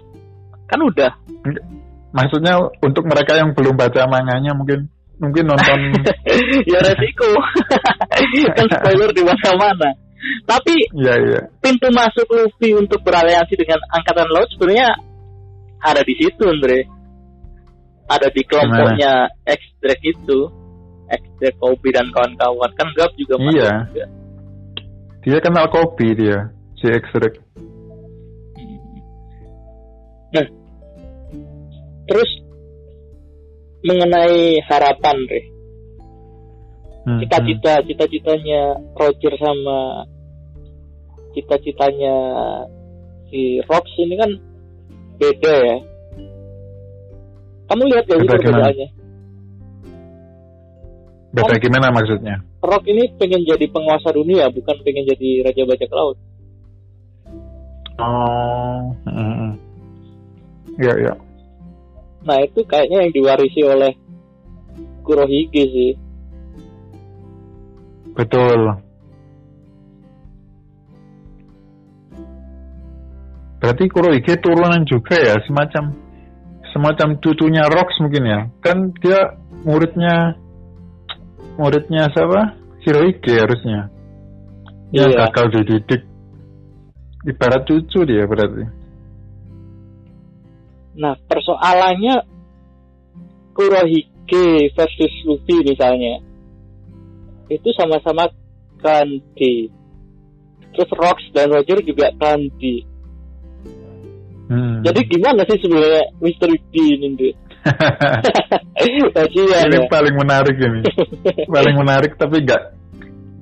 Kan 0.65 0.79
udah. 0.81 1.11
Maksudnya 2.15 2.57
untuk 2.81 3.03
mereka 3.05 3.37
yang 3.37 3.51
belum 3.53 3.75
baca 3.75 4.07
manganya 4.07 4.55
mungkin 4.55 4.87
mungkin 5.19 5.47
nonton 5.47 5.79
ya 6.71 6.79
resiko. 6.81 7.27
kan 8.57 8.67
spoiler 8.69 9.09
di 9.13 9.21
mana-mana. 9.25 9.89
Tapi 10.45 10.73
ya 10.97 11.15
ya 11.17 11.41
pintu 11.61 11.89
masuk 11.93 12.25
Luffy 12.29 12.73
untuk 12.73 13.01
beraliansi 13.01 13.53
dengan 13.57 13.81
angkatan 13.93 14.29
laut 14.29 14.49
sebenarnya 14.53 14.93
ada 15.81 16.01
di 16.01 16.13
situ, 16.17 16.43
Andre. 16.45 16.81
Ada 18.05 18.29
di 18.33 18.41
kelompoknya 18.45 19.29
X-Drake 19.45 20.05
itu. 20.05 20.49
X-Drake, 21.05 21.57
Kobe 21.61 21.89
dan 21.93 22.09
kawan-kawan. 22.09 22.69
Kan 22.73 22.89
Gap 22.97 23.13
juga 23.17 23.37
masuk 23.37 23.57
Iya. 23.61 23.73
juga. 23.89 24.05
dia 25.25 25.41
kenal 25.41 25.65
kopi 25.73 26.13
dia 26.13 26.53
si 26.77 26.85
X-Drake. 26.85 27.41
Nah, 30.37 30.45
terus 32.05 32.29
mengenai 33.81 34.61
harapan, 34.65 35.17
Re. 35.25 35.41
Hmm, 37.05 37.21
Cita-cita, 37.21 37.73
cita-citanya 37.85 38.73
Roger 38.97 39.33
sama 39.37 40.05
cita-citanya 41.35 42.15
si 43.27 43.59
Rox 43.67 43.85
ini 43.99 44.15
kan 44.15 44.31
beda 45.19 45.53
ya. 45.53 45.77
Kamu 47.65 47.81
lihat 47.91 48.05
gak 48.07 48.19
sih 48.21 48.27
Beda 48.29 48.37
gimana? 48.39 48.57
perbedaannya? 48.63 48.89
Beda 51.35 51.55
gimana 51.59 51.87
maksudnya? 51.91 52.35
Rock 52.63 52.83
ini 52.87 53.03
pengen 53.19 53.43
jadi 53.43 53.65
penguasa 53.67 54.15
dunia, 54.15 54.47
bukan 54.49 54.75
pengen 54.87 55.03
jadi 55.03 55.43
raja 55.43 55.63
bajak 55.67 55.91
laut. 55.91 56.17
Oh. 57.99 58.91
hmm, 59.07 59.33
hmm. 59.35 59.53
Ya 60.79 60.93
ya. 60.99 61.13
Nah 62.25 62.37
itu 62.43 62.63
kayaknya 62.67 63.07
yang 63.07 63.13
diwarisi 63.15 63.61
oleh 63.63 63.93
Kurohige 65.05 65.63
sih. 65.69 65.91
Betul. 68.15 68.84
Berarti 73.65 73.89
Kurohige 73.89 74.37
turunan 74.45 74.85
juga 74.85 75.17
ya, 75.17 75.41
semacam 75.41 75.89
semacam 76.69 77.17
cucunya 77.17 77.65
Rox 77.65 77.97
mungkin 77.97 78.23
ya. 78.29 78.39
Kan 78.61 78.93
dia 79.01 79.41
muridnya 79.65 80.37
muridnya 81.57 82.13
siapa? 82.13 82.61
Shirohige 82.85 83.41
harusnya. 83.41 83.89
Yang 84.93 85.09
Iya. 85.09 85.19
gagal 85.25 85.45
dididik. 85.49 86.01
Ibarat 87.25 87.65
cucu 87.65 88.05
dia 88.05 88.29
berarti. 88.29 88.69
Nah 91.01 91.17
persoalannya 91.25 92.21
Kurohige 93.57 94.69
versus 94.77 95.13
Luffy 95.25 95.57
misalnya 95.65 96.21
itu 97.49 97.69
sama-sama 97.73 98.29
Kandi 98.77 99.73
terus 100.69 100.91
Rox 100.93 101.17
dan 101.33 101.49
Roger 101.49 101.81
juga 101.81 102.13
Kandi 102.13 102.93
Hmm. 104.45 104.85
jadi 104.85 105.01
gimana 105.09 105.41
sih 105.49 105.57
sebenarnya 105.57 106.05
Mr. 106.21 106.49
D 106.69 106.75
ini 106.77 107.33
Kasihan 109.17 109.65
ini 109.65 109.77
ya. 109.81 109.89
paling 109.89 110.13
menarik 110.13 110.53
ini. 110.61 110.85
paling 111.49 111.75
menarik 111.81 112.13
tapi 112.13 112.45
nggak 112.45 112.61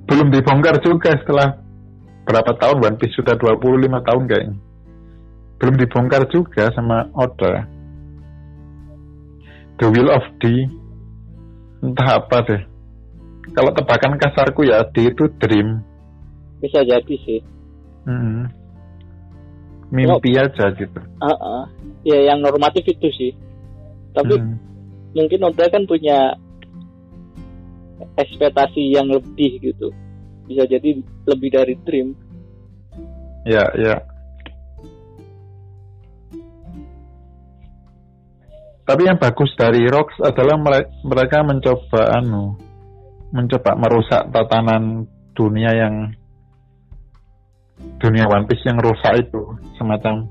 belum 0.08 0.32
dibongkar 0.32 0.80
juga 0.80 1.12
setelah 1.20 1.60
berapa 2.24 2.56
tahun 2.56 2.80
One 2.80 2.96
Piece 2.96 3.12
sudah 3.20 3.36
25 3.36 3.60
tahun 4.00 4.22
kayaknya. 4.24 4.56
Belum 5.60 5.74
dibongkar 5.76 6.24
juga 6.32 6.72
sama 6.72 7.04
Oda. 7.12 7.68
The 9.76 9.86
Will 9.92 10.08
of 10.08 10.24
D 10.40 10.72
entah 11.84 12.16
apa 12.16 12.36
deh. 12.48 12.62
Kalau 13.52 13.76
tebakan 13.76 14.16
kasarku 14.16 14.64
ya 14.64 14.88
D 14.88 15.12
itu 15.12 15.28
dream. 15.36 15.84
bisa 16.64 16.80
jadi 16.80 17.14
sih 17.28 17.44
Mm-mm. 18.08 18.48
Mimpi 19.94 20.34
aja 20.34 20.74
gitu. 20.74 20.98
Ah, 21.22 21.30
ah. 21.38 21.64
ya 22.04 22.18
yang 22.20 22.42
normatif 22.42 22.84
itu 22.84 23.08
sih 23.14 23.32
tapi 24.12 24.36
Hmm. 24.36 24.58
mungkin 25.14 25.40
Oda 25.46 25.70
kan 25.70 25.86
punya 25.86 26.36
ekspektasi 28.18 28.92
yang 28.92 29.08
lebih 29.08 29.56
gitu 29.62 29.88
bisa 30.44 30.66
jadi 30.66 31.00
lebih 31.24 31.48
dari 31.48 31.74
dream 31.86 32.12
Ya, 33.44 33.60
ya. 33.76 34.00
Tapi 38.84 39.04
yang 39.04 39.16
bagus 39.16 39.52
dari 39.56 39.84
Rox 39.84 40.16
adalah 40.20 40.56
mere- 40.56 40.88
mereka 41.04 41.40
mencoba 41.40 42.20
anu, 42.20 42.56
mencoba 43.32 43.76
merusak 43.76 44.28
tatanan 44.28 45.04
dunia 45.32 45.72
yang 45.72 45.94
dunia 47.98 48.28
One 48.30 48.46
Piece 48.46 48.64
yang 48.66 48.78
rusak 48.80 49.28
itu, 49.28 49.42
semacam 49.78 50.28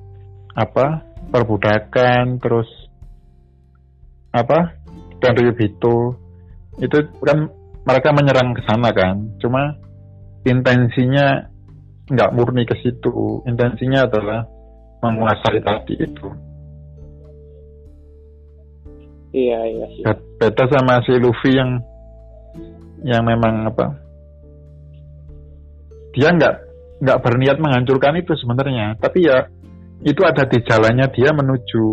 apa? 0.53 1.09
perbudakan, 1.33 2.37
terus 2.37 2.69
apa? 4.29 4.77
dan 5.17 5.39
Ryubito 5.39 6.19
itu 6.83 6.97
kan 7.23 7.47
mereka 7.87 8.11
menyerang 8.11 8.51
ke 8.51 8.61
sana 8.67 8.91
kan, 8.91 9.33
cuma 9.39 9.79
intensinya 10.43 11.47
nggak 12.11 12.33
murni 12.35 12.67
ke 12.67 12.75
situ. 12.83 13.41
Intensinya 13.47 14.03
adalah 14.03 14.43
menguasai 14.99 15.59
tadi 15.63 15.95
itu. 15.99 16.27
iya 19.33 19.59
iya 19.65 19.87
Be- 20.05 20.23
Beda 20.37 20.69
sama 20.69 21.01
si 21.01 21.17
Luffy 21.17 21.57
yang 21.57 21.81
yang 23.01 23.23
memang 23.25 23.67
apa? 23.67 23.89
Dia 26.13 26.29
nggak 26.29 26.55
nggak 27.03 27.19
berniat 27.19 27.57
menghancurkan 27.59 28.15
itu 28.15 28.31
sebenarnya, 28.39 28.95
tapi 28.95 29.27
ya 29.27 29.51
itu 30.07 30.23
ada 30.23 30.47
di 30.47 30.63
jalannya 30.63 31.11
dia 31.11 31.35
menuju 31.35 31.83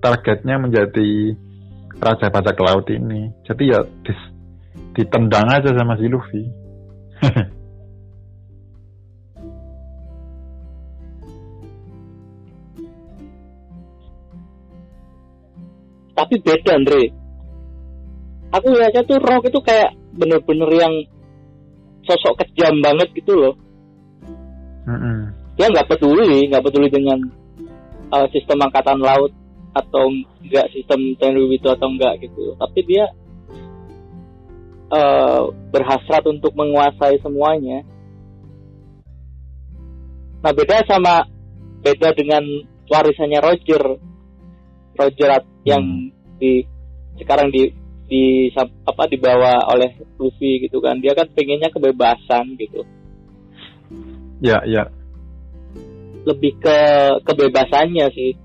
targetnya 0.00 0.56
menjadi 0.56 1.36
raja 2.00 2.32
bajak 2.32 2.56
laut 2.56 2.88
ini. 2.88 3.28
Jadi 3.44 3.68
ya 3.68 3.84
dis- 4.00 4.32
ditendang 4.96 5.44
aja 5.52 5.76
sama 5.76 6.00
si 6.00 6.08
Luffy. 6.08 6.44
tapi 16.20 16.36
beda 16.46 16.76
Andre 16.76 17.02
aku 18.52 18.66
lihatnya 18.76 19.02
tuh 19.08 19.18
Rock 19.18 19.48
itu 19.48 19.58
kayak 19.64 19.96
bener-bener 20.14 20.70
yang 20.76 20.94
sosok 22.04 22.44
kejam 22.44 22.76
banget 22.84 23.08
gitu 23.16 23.32
loh 23.34 23.54
Mm-mm. 24.88 25.18
dia 25.60 25.66
nggak 25.68 25.88
peduli 25.92 26.48
nggak 26.48 26.64
peduli 26.64 26.88
dengan 26.88 27.20
uh, 28.10 28.26
sistem 28.32 28.64
angkatan 28.66 28.98
laut 29.00 29.32
atau 29.70 30.10
enggak 30.42 30.66
sistem 30.74 31.14
itu 31.14 31.66
atau 31.70 31.88
enggak 31.88 32.18
gitu. 32.26 32.58
Tapi 32.58 32.80
dia 32.86 33.06
uh, 34.90 35.50
berhasrat 35.70 36.26
untuk 36.26 36.52
menguasai 36.58 37.22
semuanya. 37.22 37.86
Nah 40.42 40.52
beda 40.52 40.82
sama 40.88 41.22
beda 41.80 42.10
dengan 42.18 42.42
warisannya 42.90 43.40
Roger. 43.40 43.82
Roger 44.98 45.30
at- 45.30 45.48
yang 45.62 46.10
di 46.40 46.66
sekarang 47.20 47.52
di 47.52 47.70
di 48.10 48.50
apa 48.58 49.06
dibawa 49.06 49.70
oleh 49.70 49.94
Luffy 50.18 50.66
gitu 50.66 50.82
kan. 50.82 50.98
Dia 50.98 51.14
kan 51.14 51.30
pengennya 51.30 51.70
kebebasan 51.70 52.58
gitu 52.58 52.82
Ya, 54.40 54.64
ya. 54.64 54.88
lebih 56.20 56.52
ke 56.60 56.78
kebebasannya 57.24 58.12
sih 58.12 58.36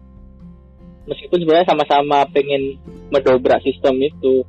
meskipun 1.06 1.44
sebenarnya 1.44 1.68
sama-sama 1.68 2.24
pengen 2.32 2.80
mendobrak 3.12 3.60
sistem 3.62 4.00
itu 4.00 4.48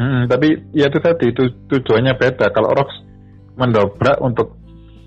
Hmm, 0.00 0.24
tapi 0.32 0.56
ya 0.72 0.88
itu 0.88 0.96
tadi 0.96 1.28
itu 1.28 1.44
tujuannya 1.68 2.16
beda. 2.16 2.48
Kalau 2.56 2.72
Rox 2.72 2.88
mendobrak 3.60 4.16
untuk 4.24 4.56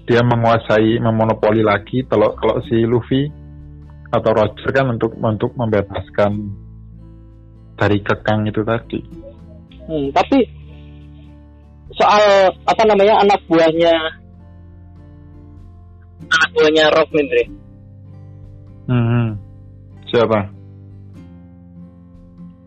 dia 0.05 0.21
menguasai 0.21 1.01
memonopoli 1.01 1.65
lagi. 1.65 2.05
Kalau 2.05 2.37
kalau 2.37 2.61
si 2.69 2.85
Luffy 2.85 3.25
atau 4.13 4.31
Roger 4.37 4.69
kan 4.69 4.93
untuk 4.93 5.17
untuk 5.17 5.57
membebaskan 5.57 6.37
dari 7.73 8.05
kekang 8.05 8.45
itu 8.45 8.61
tadi. 8.61 9.01
Hmm, 9.89 10.13
tapi 10.13 10.45
soal 11.97 12.53
apa 12.53 12.83
namanya 12.85 13.25
anak 13.25 13.41
buahnya 13.49 14.21
anak 16.27 16.49
buahnya 16.53 16.85
Rock 16.91 17.09
Mindre 17.11 17.43
Hmm, 18.83 19.39
siapa? 20.07 20.51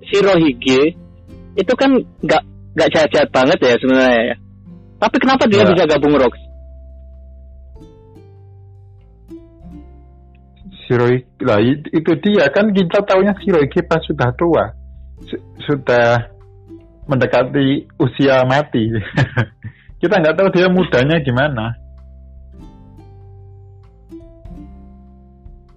si 0.06 0.16
Rohige 0.22 0.96
itu 1.54 1.72
kan 1.74 1.90
nggak 2.22 2.42
nggak 2.72 2.88
jahat-jahat 2.92 3.28
banget 3.28 3.58
ya 3.58 3.74
sebenarnya 3.76 4.22
ya. 4.32 4.36
Tapi 4.96 5.16
kenapa 5.18 5.44
dia 5.44 5.60
Ya. 5.60 5.68
bisa 5.68 5.84
gabung 5.84 6.16
Rox? 6.16 6.32
Shirohige, 10.86 11.26
lah 11.42 11.58
it- 11.58 11.90
itu 11.90 12.12
dia 12.22 12.46
kan 12.48 12.70
kita 12.70 13.02
tahunya 13.02 13.34
Shirohige 13.42 13.82
pas 13.84 13.98
sudah 14.06 14.30
tua, 14.38 14.64
Su- 15.26 15.42
sudah 15.66 16.30
mendekati 17.04 17.90
usia 17.98 18.46
mati. 18.46 18.86
kita 20.00 20.14
nggak 20.16 20.36
tahu 20.38 20.48
dia 20.54 20.70
mudanya 20.70 21.18
gimana. 21.18 21.74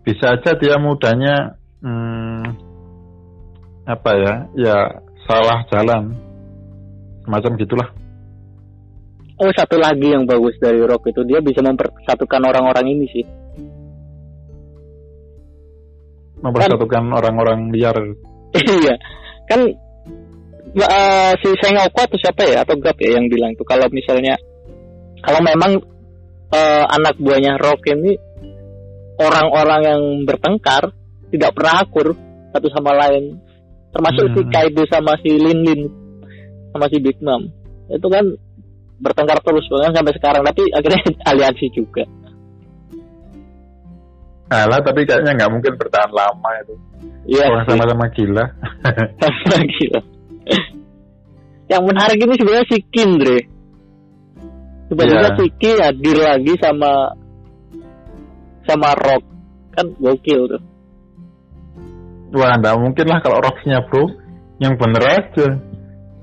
Bisa 0.04 0.34
aja 0.36 0.52
dia 0.56 0.76
mudanya 0.80 1.60
hmm, 1.84 2.44
apa 3.86 4.12
ya, 4.16 4.34
ya 4.56 4.78
salah 5.30 5.66
jalan, 5.70 6.14
semacam 7.26 7.52
gitulah. 7.60 7.90
Oh 9.40 9.52
satu 9.56 9.80
lagi 9.80 10.12
yang 10.12 10.28
bagus 10.28 10.60
dari 10.60 10.84
Rock 10.84 11.08
itu 11.10 11.24
dia 11.24 11.40
bisa 11.40 11.64
mempersatukan 11.64 12.42
orang-orang 12.44 12.86
ini 12.92 13.06
sih. 13.08 13.26
Mempersatukan 16.44 17.04
orang-orang 17.12 17.72
liar. 17.72 17.96
iya 18.84 18.96
kan 19.50 19.62
eh, 20.78 21.32
si 21.42 21.50
Sengoku 21.58 22.00
atau 22.02 22.18
siapa 22.22 22.46
ya 22.46 22.62
atau 22.62 22.78
Gap 22.78 22.98
ya 23.02 23.18
yang 23.18 23.26
bilang 23.30 23.54
tuh 23.58 23.66
kalau 23.66 23.90
misalnya 23.90 24.38
kalau 25.26 25.42
memang 25.42 25.82
eh, 26.54 26.86
anak 26.86 27.18
buahnya 27.18 27.58
Rock 27.58 27.90
ini 27.90 28.14
orang-orang 29.20 29.82
yang 29.84 30.02
bertengkar 30.24 30.96
tidak 31.30 31.52
pernah 31.54 31.84
akur 31.84 32.08
satu 32.50 32.68
sama 32.72 32.96
lain 32.98 33.38
termasuk 33.92 34.26
si 34.32 34.42
Hmm. 34.42 34.50
Kaido 34.50 34.84
sama 34.88 35.14
si 35.20 35.30
Lin 35.36 35.60
Lin 35.62 35.82
sama 36.72 36.86
si 36.88 36.98
Big 36.98 37.20
Mom 37.20 37.46
itu 37.90 38.08
kan 38.08 38.26
bertengkar 39.00 39.40
terus 39.42 39.66
bahkan 39.68 39.94
sampai 39.96 40.14
sekarang 40.16 40.42
tapi 40.44 40.62
akhirnya 40.72 41.02
aliansi 41.30 41.68
juga 41.72 42.04
Alah, 44.50 44.82
tapi 44.82 45.06
kayaknya 45.06 45.38
nggak 45.38 45.52
mungkin 45.54 45.74
bertahan 45.78 46.10
lama 46.10 46.50
itu. 46.66 46.74
iya 47.30 47.46
Orang 47.54 47.70
sama-sama 47.70 48.10
gila. 48.10 48.46
Gila. 49.78 50.02
Yang 51.70 51.84
menarik 51.86 52.18
ini 52.18 52.34
sebenarnya 52.34 52.66
si 52.66 52.78
Kindre. 52.90 53.40
Tiba-tiba 54.90 55.22
Iya. 55.22 55.38
si 55.38 55.46
Ki 55.54 55.72
hadir 55.78 56.18
lagi 56.18 56.54
sama 56.58 57.14
sama 58.70 58.94
Rock. 58.94 59.24
Kan 59.74 59.86
gokil 59.98 60.42
tuh. 60.46 60.62
Wah, 62.30 62.54
nggak 62.62 62.78
mungkin 62.78 63.06
lah 63.10 63.20
kalau 63.26 63.42
rocksnya 63.42 63.82
bro. 63.90 64.06
Yang 64.62 64.74
bener 64.78 65.04
aja. 65.08 65.48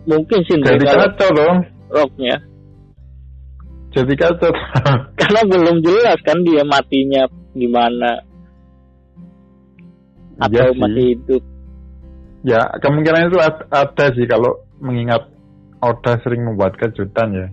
Mungkin 0.06 0.38
sih 0.46 0.54
Jadi 0.62 0.86
kacau 0.86 1.28
dong. 1.34 1.58
Rocknya. 1.90 2.36
Jadi 3.90 4.14
kacau. 4.14 4.52
Karena 5.18 5.40
belum 5.50 5.82
jelas 5.82 6.18
kan 6.22 6.38
dia 6.46 6.62
matinya 6.62 7.26
gimana. 7.56 8.22
Iya 10.36 10.68
Atau 10.68 10.68
sih. 10.76 10.78
masih 10.78 11.04
hidup. 11.16 11.42
Ya 12.46 12.60
kemungkinan 12.78 13.32
itu 13.32 13.38
ad- 13.42 13.66
ada 13.72 14.06
sih 14.14 14.28
kalau 14.30 14.62
mengingat 14.78 15.26
Oda 15.82 16.20
sering 16.22 16.44
membuat 16.46 16.78
kejutan 16.78 17.34
ya. 17.34 17.48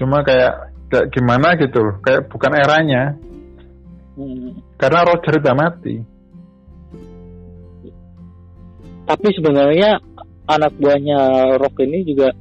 Cuma 0.00 0.22
kayak 0.24 0.72
kayak 0.88 1.10
gimana 1.12 1.54
gitu 1.60 1.78
loh, 1.82 1.98
kayak 2.00 2.30
bukan 2.30 2.52
eranya. 2.56 3.18
Hmm. 4.16 4.56
Karena 4.80 5.04
Roger 5.04 5.38
udah 5.38 5.54
mati. 5.54 5.94
Tapi 9.06 9.28
sebenarnya 9.36 10.00
anak 10.48 10.72
buahnya 10.80 11.18
Rock 11.60 11.78
ini 11.84 12.02
juga 12.02 12.32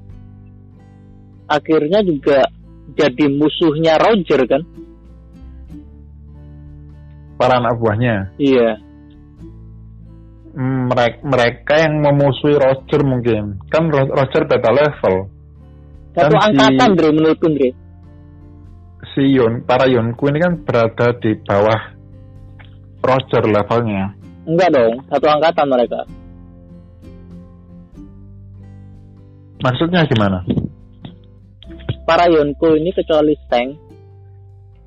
akhirnya 1.46 2.02
juga 2.02 2.48
jadi 2.96 3.26
musuhnya 3.30 4.00
Roger 4.02 4.42
kan? 4.50 4.64
Para 7.36 7.60
anak 7.60 7.76
buahnya. 7.78 8.34
Iya. 8.40 8.80
mereka, 10.56 11.20
mereka 11.28 11.74
yang 11.84 12.00
memusuhi 12.00 12.56
Roger 12.56 13.04
mungkin 13.04 13.60
kan 13.68 13.92
Ro- 13.92 14.08
Roger 14.08 14.48
beda 14.48 14.72
level 14.72 15.28
Satu 16.16 16.32
Kan 16.32 16.32
si- 16.32 16.48
angkatan, 16.56 16.90
Dre, 16.96 17.10
menurutku, 17.12 17.48
Dre. 17.52 17.70
Si 19.16 19.32
Yon 19.32 19.64
para 19.64 19.88
Yonku 19.88 20.28
ini 20.28 20.38
kan 20.38 20.60
berada 20.62 21.16
di 21.18 21.34
bawah 21.40 21.96
Roger 23.02 23.44
levelnya 23.48 24.12
Enggak 24.46 24.70
dong, 24.78 25.02
satu 25.10 25.26
angkatan 25.26 25.68
mereka. 25.72 26.02
maksudnya 29.58 30.06
gimana 30.06 30.46
Para 32.06 32.30
Yonko 32.30 32.78
ini 32.78 32.94
kecuali 32.94 33.34
Steng, 33.34 33.74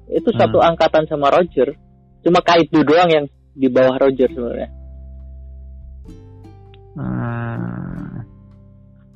itu 0.06 0.30
Hmm. 0.30 0.38
satu 0.38 0.62
angkatan 0.62 1.02
sama 1.10 1.34
Roger. 1.34 1.74
Cuma 2.22 2.38
Kaido 2.38 2.86
doang 2.86 3.10
yang 3.10 3.26
di 3.58 3.66
bawah 3.66 3.98
Roger 3.98 4.30
sebenarnya. 4.30 4.70
Hmm, 6.94 8.22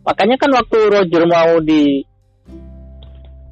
Makanya 0.03 0.35
kan 0.35 0.51
waktu 0.51 0.79
Roger 0.91 1.23
mau 1.31 1.63
di 1.63 2.03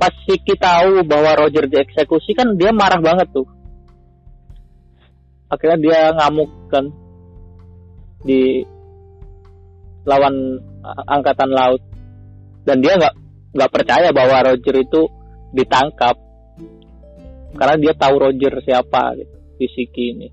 pas 0.01 0.15
Siki 0.25 0.57
tahu 0.57 1.05
bahwa 1.05 1.45
Roger 1.45 1.69
dieksekusi 1.69 2.33
kan 2.33 2.57
dia 2.57 2.73
marah 2.73 2.99
banget 3.05 3.29
tuh. 3.37 3.45
Akhirnya 5.53 5.77
dia 5.77 5.99
ngamuk 6.17 6.51
kan 6.73 6.89
di 8.25 8.65
lawan 10.09 10.57
angkatan 11.05 11.51
laut 11.53 11.83
dan 12.65 12.81
dia 12.81 12.97
nggak 12.97 13.15
nggak 13.53 13.73
percaya 13.73 14.09
bahwa 14.15 14.41
Roger 14.49 14.75
itu 14.81 15.03
ditangkap 15.53 16.17
karena 17.59 17.77
dia 17.77 17.93
tahu 17.99 18.15
Roger 18.17 18.63
siapa 18.63 19.19
gitu 19.19 19.37
di 19.59 19.67
Siki 19.69 20.05
ini. 20.17 20.29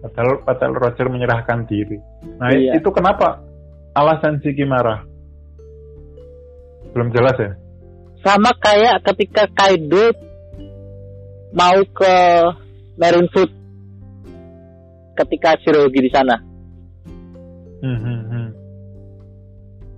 padahal 0.00 0.42
padahal 0.42 0.74
Roger 0.80 1.06
menyerahkan 1.12 1.68
diri 1.68 1.96
nah 2.40 2.48
Iya. 2.50 2.80
itu 2.80 2.88
kenapa 2.90 3.40
alasan 3.94 4.40
Siki 4.40 4.64
marah 4.64 5.04
belum 6.96 7.12
jelas 7.14 7.36
ya 7.38 7.52
sama 8.20 8.52
kayak 8.60 9.00
ketika 9.12 9.48
Kaido 9.52 10.12
mau 11.56 11.80
ke 11.88 12.14
Marineford 13.00 13.50
ketika 15.16 15.56
Shirogi 15.60 16.00
di 16.04 16.10
sana. 16.12 16.36
Hmm, 17.80 17.98
hmm, 18.00 18.20
hmm. 18.28 18.48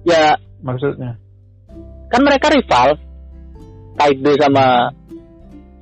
ya. 0.06 0.38
Maksudnya? 0.62 1.18
Kan 2.10 2.22
mereka 2.22 2.46
rival. 2.54 2.94
Kaido 3.98 4.32
sama 4.38 4.94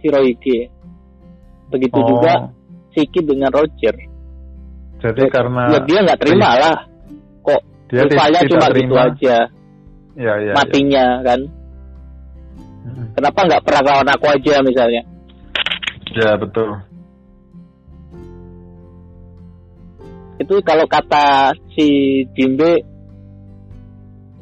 Shirohige. 0.01 0.73
Begitu 1.71 1.99
Oh, 2.01 2.07
juga 2.09 2.51
Shiki 2.97 3.21
dengan 3.23 3.53
Roger. 3.53 3.95
Jadi 5.01 5.23
karena 5.33 5.73
ya 5.77 5.81
dia 5.87 5.99
nggak 6.03 6.21
terima 6.21 6.51
lah. 6.59 6.79
Kok 7.41 7.61
dia 7.89 8.03
rivalnya 8.05 8.41
cuma 8.49 8.67
gitu 8.69 8.75
terima. 8.75 9.03
aja 9.07 9.37
ya, 10.19 10.35
ya, 10.39 10.53
ya. 10.53 10.53
matinya 10.55 11.05
kan 11.25 11.41
Hmm, 12.81 13.13
kenapa 13.13 13.41
nggak 13.45 13.65
pernah 13.65 13.83
lawan 13.85 14.09
aku 14.09 14.27
aja 14.33 14.55
misalnya 14.65 15.03
ya 16.17 16.35
betul 16.41 16.81
itu 20.41 20.57
kalau 20.65 20.89
kata 20.89 21.53
si 21.77 22.23
Jimbe 22.33 22.81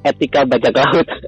etika 0.06 0.46
bajak 0.46 0.74
laut 0.78 1.08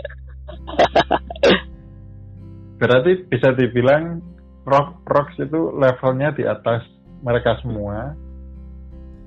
Berarti 2.80 3.28
bisa 3.28 3.52
dibilang 3.52 4.24
Rock 4.64 5.04
Rocks 5.04 5.36
itu 5.36 5.76
levelnya 5.76 6.32
di 6.32 6.48
atas 6.48 6.80
mereka 7.20 7.60
semua. 7.60 8.16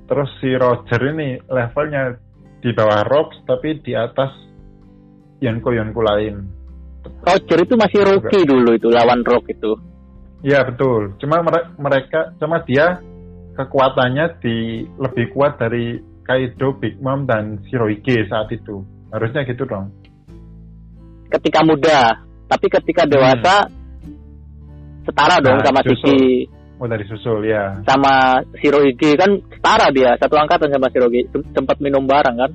Terus 0.10 0.30
si 0.41 0.50
Roger 0.58 1.02
ini 1.13 1.38
levelnya 1.46 2.17
di 2.65 2.74
bawah 2.74 3.06
Rocks 3.06 3.38
tapi 3.46 3.78
di 3.86 3.93
atas 3.93 4.34
Yonko-Yonko 5.38 6.02
lain. 6.02 6.36
Roger 7.23 7.59
itu 7.61 7.73
masih 7.73 7.99
rookie 8.03 8.43
dulu 8.43 8.75
itu 8.75 8.87
lawan 8.87 9.23
Rock 9.23 9.47
itu 9.49 9.71
Iya 10.43 10.59
betul. 10.67 11.15
Cuma 11.17 11.39
mere- 11.39 11.71
mereka, 11.79 12.35
cuma 12.35 12.59
dia 12.67 12.99
kekuatannya 13.55 14.43
di 14.43 14.55
lebih 14.99 15.31
kuat 15.31 15.55
dari 15.55 15.95
Kaido, 16.19 16.75
Big 16.75 16.99
Mom 16.99 17.23
dan 17.23 17.63
Shirohige 17.63 18.27
saat 18.27 18.51
itu. 18.51 18.83
Harusnya 19.09 19.43
gitu 19.43 19.63
dong. 19.63 19.87
ketika 21.29 21.65
muda 21.65 22.21
tapi 22.45 22.69
ketika 22.69 23.09
dewasa 23.09 23.65
setara 25.01 25.41
dong 25.41 25.57
Nah, 25.57 25.65
sama. 25.65 25.81
Siki 25.81 26.45
Oh 26.77 26.85
dari 26.85 27.07
susul 27.07 27.47
ya. 27.47 27.79
sama 27.87 28.37
Shirohige 28.59 29.15
kan 29.15 29.31
setara 29.49 29.89
dia 29.89 30.13
satu 30.19 30.35
angkatan 30.35 30.69
sama 30.69 30.91
Shirohige 30.91 31.25
Sem- 31.31 31.47
sempat 31.55 31.79
minum 31.79 32.05
bareng 32.05 32.35
kan 32.35 32.51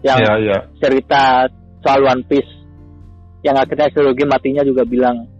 yang 0.00 0.16
Iya 0.16 0.32
iya. 0.38 0.58
cerita 0.78 1.44
soal 1.82 2.06
One 2.06 2.24
Piece 2.24 2.48
yang 3.46 3.54
akhirnya 3.56 3.86
Shirohige 3.94 4.26
matinya 4.26 4.66
juga 4.66 4.82
bilang 4.82 5.30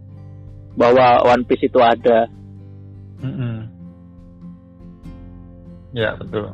bahwa 0.79 1.27
One 1.27 1.43
Piece 1.43 1.67
itu 1.67 1.83
ada 1.83 2.31
Mm-mm. 3.19 3.67
Ya 5.91 6.15
betul. 6.15 6.53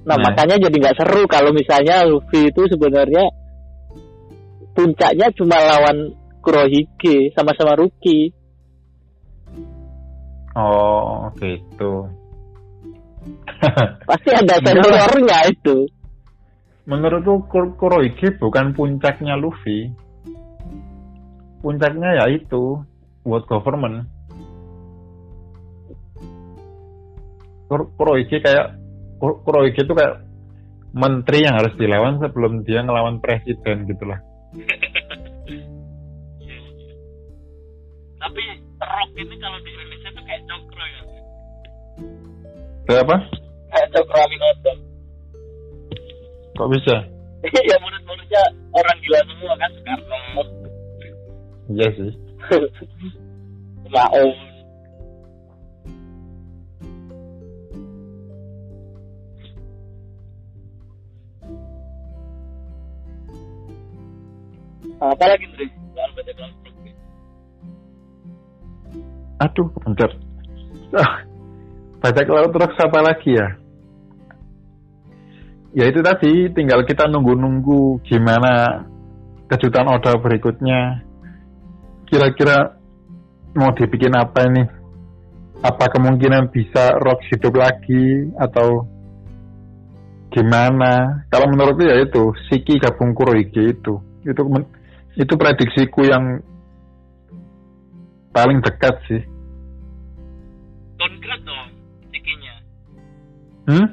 nah 0.00 0.16
Nah. 0.16 0.32
makanya 0.32 0.56
jadi 0.56 0.76
nggak 0.80 0.96
seru 0.96 1.26
kalau 1.26 1.50
misalnya 1.52 2.06
Luffy 2.06 2.48
itu 2.48 2.62
sebenarnya 2.70 3.26
puncaknya 4.72 5.28
cuma 5.36 5.58
lawan 5.60 6.16
Kurohige 6.40 7.34
sama-sama 7.36 7.76
rookie 7.76 8.32
Oh 10.50 11.30
gitu. 11.36 12.08
pasti 14.08 14.30
ada 14.32 14.56
seniornya 14.64 15.38
itu 15.52 15.84
Menurutku 16.90 17.46
Kur- 17.46 17.78
Kurohige 17.78 18.34
bukan 18.34 18.74
puncaknya 18.74 19.38
Luffy. 19.38 19.94
Puncaknya 21.62 22.18
ya 22.18 22.24
itu 22.26 22.82
World 23.22 23.46
Government. 23.46 24.10
Kur- 27.70 27.94
Kurohige 27.94 28.42
kayak 28.42 28.74
Kur- 29.22 29.38
Kurohige 29.46 29.86
itu 29.86 29.94
kayak 29.94 30.26
menteri 30.90 31.46
yang 31.46 31.54
harus 31.54 31.70
dilawan 31.78 32.18
sebelum 32.18 32.66
dia 32.66 32.82
ngelawan 32.82 33.22
presiden 33.22 33.86
gitu 33.86 34.10
lah. 34.10 34.18
tapi 38.20 38.42
rock 38.76 39.10
ini 39.16 39.34
kalau 39.38 39.56
di 39.64 39.70
Indonesia 39.72 40.08
tuh 40.12 40.24
kayak 40.26 40.42
cokro 40.44 40.84
ya 40.84 41.00
Kayak 42.84 43.02
apa? 43.06 43.16
kayak 43.70 43.88
cokro 43.96 44.18
Aminoto 44.18 44.72
Kok 46.60 46.68
bisa? 46.76 46.92
ya 47.72 47.76
murid-muridnya 47.80 48.42
orang 48.76 48.96
gila 49.00 49.20
semua 49.24 49.54
kan 49.56 49.70
Soekarno 49.72 50.20
Iya 51.72 51.88
sih. 51.96 52.12
Maung 53.96 54.36
apa 65.00 65.24
lagi 65.32 65.48
Dre? 65.56 65.64
Soal 65.96 66.10
baca 66.12 66.32
kelompok 66.36 66.74
Aduh, 69.40 69.68
bentar. 69.80 70.10
Ah, 70.92 71.24
laut 72.04 72.52
terus 72.52 72.76
apa 72.84 73.00
lagi 73.00 73.32
ya? 73.32 73.48
Ya 75.70 75.86
itu 75.86 76.02
tadi, 76.02 76.50
tinggal 76.50 76.82
kita 76.82 77.06
nunggu-nunggu 77.06 78.02
gimana 78.02 78.84
kejutan 79.46 79.86
Oda 79.86 80.18
berikutnya. 80.18 81.06
Kira-kira 82.10 82.74
mau 83.54 83.70
dibikin 83.74 84.18
apa 84.18 84.50
ini? 84.50 84.66
Apa 85.62 85.92
kemungkinan 85.94 86.50
bisa 86.50 86.98
Rock 86.98 87.22
hidup 87.30 87.54
lagi 87.54 88.34
atau 88.34 88.82
gimana? 90.34 91.22
Kalau 91.30 91.46
menurutku 91.46 91.86
ya 91.86 92.02
itu, 92.02 92.34
Siki 92.50 92.82
gabung 92.82 93.14
Kurohige 93.14 93.70
itu. 93.70 93.94
Itu 94.26 94.42
itu 95.14 95.34
prediksiku 95.38 96.02
yang 96.02 96.42
paling 98.34 98.58
dekat 98.62 98.94
sih. 99.06 99.22
downgrade 101.00 101.44
dong 101.48 101.68
sikinya 102.12 102.54
Hmm? 103.68 103.86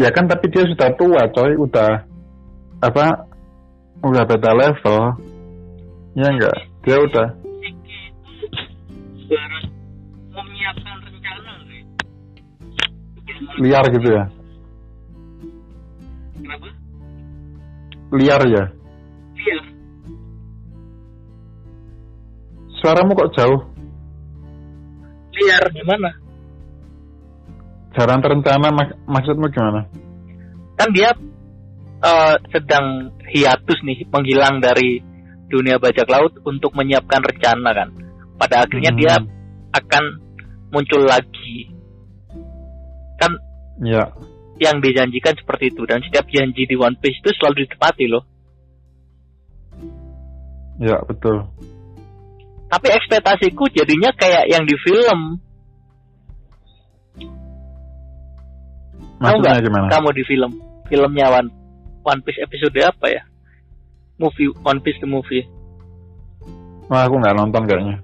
Ya 0.00 0.08
kan 0.08 0.24
tapi 0.24 0.48
dia 0.48 0.64
sudah 0.64 0.96
tua 0.96 1.28
coy, 1.28 1.52
udah 1.60 2.08
apa? 2.80 3.28
Udah 4.00 4.24
beda 4.24 4.56
level. 4.56 5.00
Ya 6.16 6.26
enggak? 6.32 6.56
Dia 6.88 6.96
udah 7.04 7.26
menyiapkan 10.32 10.96
rencana, 11.04 11.52
liar 13.60 13.84
gitu 13.92 14.08
ya. 14.08 14.24
Kenapa? 16.40 16.68
Liar 18.16 18.42
ya. 18.48 18.64
Iya. 19.36 19.58
Suaramu 22.80 23.12
kok 23.12 23.32
jauh? 23.36 23.60
Liar 25.36 25.64
gimana? 25.76 26.08
Jalan 28.00 28.24
terencana 28.24 28.72
mak 28.72 28.96
maksudmu 29.04 29.52
gimana? 29.52 29.84
Kan 30.80 30.88
dia 30.96 31.12
eh, 32.00 32.36
sedang 32.48 33.12
hiatus 33.28 33.76
nih, 33.84 34.08
menghilang 34.08 34.64
dari 34.64 35.04
dunia 35.52 35.76
bajak 35.76 36.08
laut 36.08 36.32
untuk 36.48 36.72
menyiapkan 36.72 37.20
rencana 37.20 37.76
kan. 37.76 37.92
Pada 38.40 38.64
akhirnya 38.64 38.96
Hmm. 38.96 39.00
dia 39.04 39.14
akan 39.76 40.04
muncul 40.72 41.04
lagi. 41.04 41.68
Kan 43.20 43.36
Ya. 43.84 44.16
yang 44.56 44.80
dijanjikan 44.80 45.36
seperti 45.36 45.68
itu 45.68 45.84
dan 45.84 46.00
setiap 46.00 46.24
janji 46.32 46.64
di 46.64 46.76
One 46.80 46.96
Piece 46.96 47.20
itu 47.20 47.36
selalu 47.36 47.68
ditepati 47.68 48.04
loh. 48.08 48.24
Ya, 50.80 50.96
betul. 51.04 51.44
Tapi 52.72 52.88
ekspektasiku 52.88 53.68
jadinya 53.76 54.08
kayak 54.16 54.48
yang 54.48 54.64
di 54.64 54.72
film. 54.80 55.49
Tahu 59.20 59.36
nggak 59.36 59.68
kamu 59.92 60.08
di 60.16 60.22
film? 60.24 60.52
Filmnya 60.88 61.28
One, 61.28 61.48
One 62.02 62.20
Piece 62.24 62.40
episode 62.40 62.80
apa 62.80 63.06
ya? 63.12 63.22
Movie 64.16 64.48
One 64.64 64.80
Piece 64.80 64.96
the 65.00 65.08
movie. 65.08 65.44
Wah, 66.88 67.06
aku 67.06 67.20
nggak 67.20 67.36
nonton 67.36 67.62
kayaknya. 67.68 68.00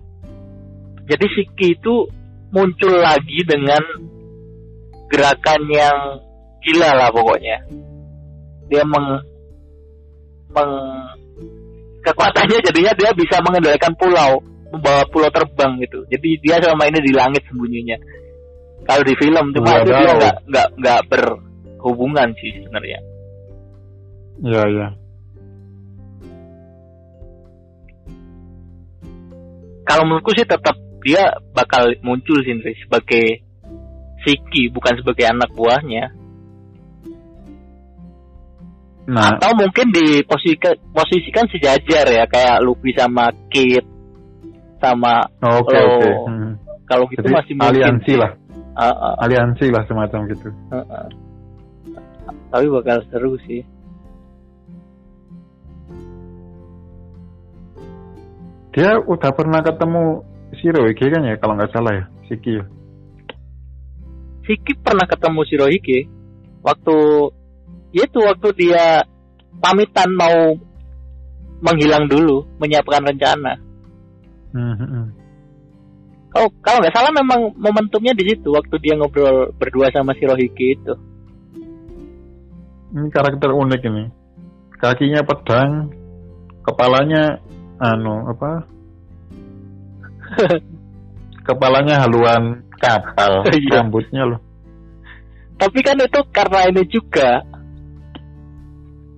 Jadi 1.09 1.27
Shiki 1.33 1.75
itu 1.75 2.07
muncul 2.53 2.93
lagi 3.01 3.41
dengan 3.49 3.83
gerakan 5.11 5.63
yang 5.73 5.99
gila 6.63 6.91
lah 6.95 7.09
pokoknya. 7.11 7.65
Dia 8.67 8.83
meng, 8.83 9.23
meng 10.53 10.71
kekuatannya 12.03 12.59
jadinya 12.71 12.93
dia 12.95 13.11
bisa 13.15 13.39
mengendalikan 13.43 13.95
pulau, 13.99 14.43
membawa 14.71 15.03
pulau 15.11 15.31
terbang 15.31 15.79
gitu. 15.83 16.07
Jadi 16.11 16.29
dia 16.43 16.59
selama 16.63 16.87
ini 16.91 16.99
di 17.03 17.13
langit 17.15 17.43
sembunyinya. 17.49 17.97
Kalau 18.87 19.03
di 19.03 19.15
film 19.19 19.47
cuma 19.51 19.83
itu 19.83 19.91
dia 19.91 20.13
nggak 20.15 20.37
nggak 20.47 20.69
nggak 20.79 21.01
berhubungan 21.11 22.29
sih 22.39 22.51
sebenarnya. 22.63 23.01
Ya, 24.47 24.63
ya. 24.71 24.89
Kalau 29.87 30.03
menurutku 30.07 30.35
sih 30.35 30.47
tetap 30.47 30.75
dia 31.07 31.39
bakal 31.55 31.95
muncul 32.03 32.43
sih 32.43 32.59
sebagai 32.83 33.47
Shiki 34.27 34.75
bukan 34.75 34.99
sebagai 34.99 35.27
anak 35.31 35.55
buahnya. 35.55 36.11
Nah, 39.07 39.39
atau 39.39 39.55
mungkin 39.55 39.95
diposisikan 39.95 40.75
posisikan 40.91 41.47
sejajar 41.47 42.11
ya 42.11 42.27
kayak 42.27 42.59
Luffy 42.59 42.91
sama 42.91 43.31
Kid 43.55 43.87
sama 44.83 45.23
oke 45.39 45.71
kalau 45.71 45.95
oke. 45.95 46.11
Hmm. 46.27 46.53
kalau 46.91 47.05
gitu 47.15 47.23
Jadi 47.23 47.35
masih 47.39 47.55
mungkin 47.55 47.71
aliansi 47.71 48.13
lah, 48.19 48.31
Ah, 48.77 49.17
aliansi 49.25 49.73
lah 49.73 49.89
semacam 49.89 50.29
gitu. 50.29 50.53
ah, 50.69 50.85
ah. 50.85 51.09
tapi 52.53 52.67
bakal 52.69 53.01
seru 53.09 53.41
sih 53.49 53.65
Dia 58.77 59.01
udah 59.01 59.33
pernah 59.33 59.65
ketemu 59.65 60.21
Shirohige 60.61 61.09
kan 61.09 61.25
ya, 61.25 61.41
kalau 61.41 61.57
nggak 61.57 61.73
salah 61.73 61.97
ya, 61.97 62.05
Shiki 62.29 62.61
ya. 62.61 62.65
Shiki 64.45 64.77
pernah 64.85 65.09
ketemu 65.09 65.41
Shirohige 65.49 65.99
waktu 66.61 66.97
ya 67.97 68.05
itu 68.05 68.19
waktu 68.21 68.49
dia 68.53 69.01
pamitan 69.65 70.13
mau 70.13 70.61
menghilang 71.65 72.05
dulu 72.05 72.45
menyiapkan 72.61 73.01
rencana 73.01 73.57
Hmm, 74.57 74.73
hmm, 74.73 75.07
hmm. 76.37 76.61
kalau 76.61 76.79
nggak 76.85 76.95
salah 76.95 77.13
memang 77.13 77.57
momentumnya 77.57 78.13
di 78.13 78.25
situ 78.29 78.53
waktu 78.53 78.75
dia 78.83 78.95
ngobrol 78.99 79.51
berdua 79.57 79.89
sama 79.91 80.13
Shirohige 80.13 80.77
itu 80.77 80.95
Ini 82.87 83.13
karakter 83.13 83.53
unik 83.53 83.83
ini. 83.93 84.05
Kakinya 84.81 85.21
pedang, 85.21 85.93
kepalanya 86.65 87.45
anu 87.77 88.25
apa? 88.33 88.65
kepalanya 91.49 92.01
haluan 92.01 92.65
kapal, 92.81 93.45
Iya. 93.53 93.85
rambutnya 93.85 94.23
loh. 94.25 94.41
Tapi 95.61 95.79
kan 95.85 96.01
itu 96.01 96.21
karena 96.33 96.69
ini 96.73 96.83
juga 96.89 97.45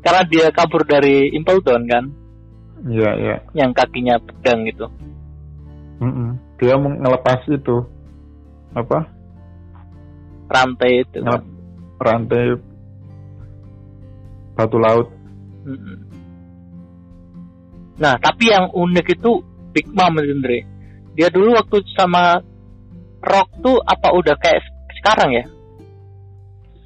karena 0.03 0.23
dia 0.27 0.47
kabur 0.51 0.83
dari 0.83 1.31
Impleton 1.35 1.83
kan, 1.87 2.05
Iya, 2.87 3.11
iya. 3.19 3.37
yang 3.55 3.71
kakinya 3.75 4.19
pedang 4.23 4.67
gitu. 4.67 4.87
Mm-mm. 6.03 6.39
Dia 6.59 6.75
ngelepas 6.75 7.47
itu 7.47 7.77
apa? 8.75 9.07
Rantai 10.51 11.07
itu. 11.07 11.19
Ngelep- 11.23 11.51
rantai 12.03 12.45
batu 14.59 14.79
laut. 14.79 15.09
Nah, 17.99 18.15
tapi 18.19 18.51
yang 18.51 18.71
unik 18.71 19.07
itu 19.19 19.43
Big 19.75 19.87
Mom 19.91 20.19
Andre. 20.19 20.67
Dia 21.19 21.31
dulu 21.31 21.59
waktu 21.59 21.83
sama 21.99 22.39
Rock 23.19 23.49
tuh 23.59 23.83
apa 23.83 24.15
udah 24.15 24.39
kayak 24.39 24.63
sekarang 25.03 25.35
ya? 25.35 25.45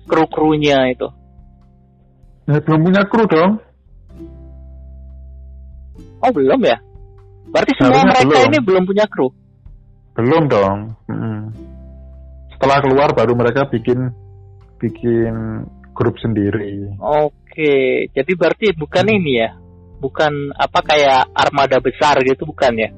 Kru-krunya 0.09 0.89
itu. 0.89 1.09
Ya, 2.49 2.59
belum 2.65 2.81
punya 2.89 3.03
kru 3.07 3.25
dong. 3.29 3.61
Oh, 6.25 6.31
belum 6.33 6.61
ya? 6.65 6.81
Berarti 7.53 7.73
semua 7.77 8.01
Harusnya 8.01 8.11
mereka 8.11 8.29
belum. 8.33 8.49
ini 8.49 8.59
belum 8.65 8.83
punya 8.89 9.05
kru. 9.07 9.29
Belum 10.13 10.45
dong. 10.49 10.79
Mm-mm. 11.09 11.41
Setelah 12.55 12.79
keluar 12.85 13.09
baru 13.17 13.33
mereka 13.35 13.67
bikin 13.69 14.13
bikin 14.77 15.35
grup 15.97 16.17
sendiri. 16.21 16.93
Oke, 17.01 18.09
jadi 18.13 18.33
berarti 18.37 18.75
bukan 18.77 19.07
ini 19.09 19.33
ya? 19.41 19.51
Bukan 20.03 20.51
apa 20.59 20.81
kayak 20.83 21.31
armada 21.33 21.79
besar 21.79 22.19
gitu 22.27 22.43
bukan 22.49 22.75
ya? 22.75 22.91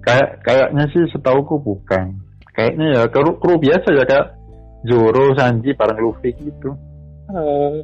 Kayak 0.00 0.40
kayaknya 0.46 0.84
sih 0.94 1.04
setauku 1.12 1.60
bukan. 1.60 2.16
Kayaknya 2.54 2.86
ya 2.96 3.02
kru, 3.08 3.36
kru 3.38 3.60
biasa 3.60 3.88
ya 3.94 4.04
kayak 4.06 4.26
Zoro, 4.88 5.36
Sanji 5.36 5.76
bareng 5.76 6.00
Luffy 6.00 6.32
gitu. 6.40 6.72
Oh. 7.30 7.78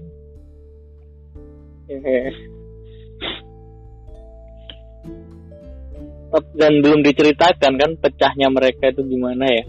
Dan 6.53 6.73
belum 6.81 7.01
diceritakan 7.01 7.73
kan 7.77 7.91
pecahnya 7.99 8.49
mereka 8.49 8.91
itu 8.91 9.03
gimana 9.05 9.45
ya? 9.47 9.65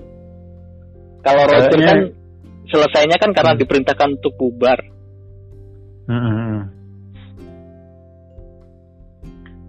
Kalau 1.22 1.44
Roger 1.44 1.72
Kayaknya- 1.76 1.88
kan 1.88 2.00
selesainya 2.68 3.18
kan 3.20 3.32
karena 3.32 3.54
Hmm. 3.56 3.62
diperintahkan 3.62 4.10
untuk 4.20 4.34
bubar. 4.36 4.80
Mm-mm. 6.08 6.56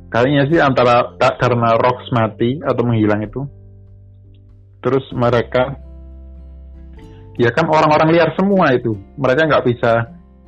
Kayaknya 0.09 0.43
sih 0.49 0.59
antara 0.59 1.15
ka- 1.21 1.37
karena 1.37 1.77
Rox 1.77 2.09
mati 2.11 2.57
atau 2.65 2.81
menghilang 2.81 3.21
itu, 3.21 3.45
terus 4.81 5.05
mereka, 5.13 5.77
ya 7.37 7.53
kan 7.53 7.69
orang-orang 7.69 8.17
liar 8.17 8.33
semua 8.33 8.73
itu, 8.73 8.97
mereka 9.21 9.45
nggak 9.45 9.67
bisa 9.69 9.93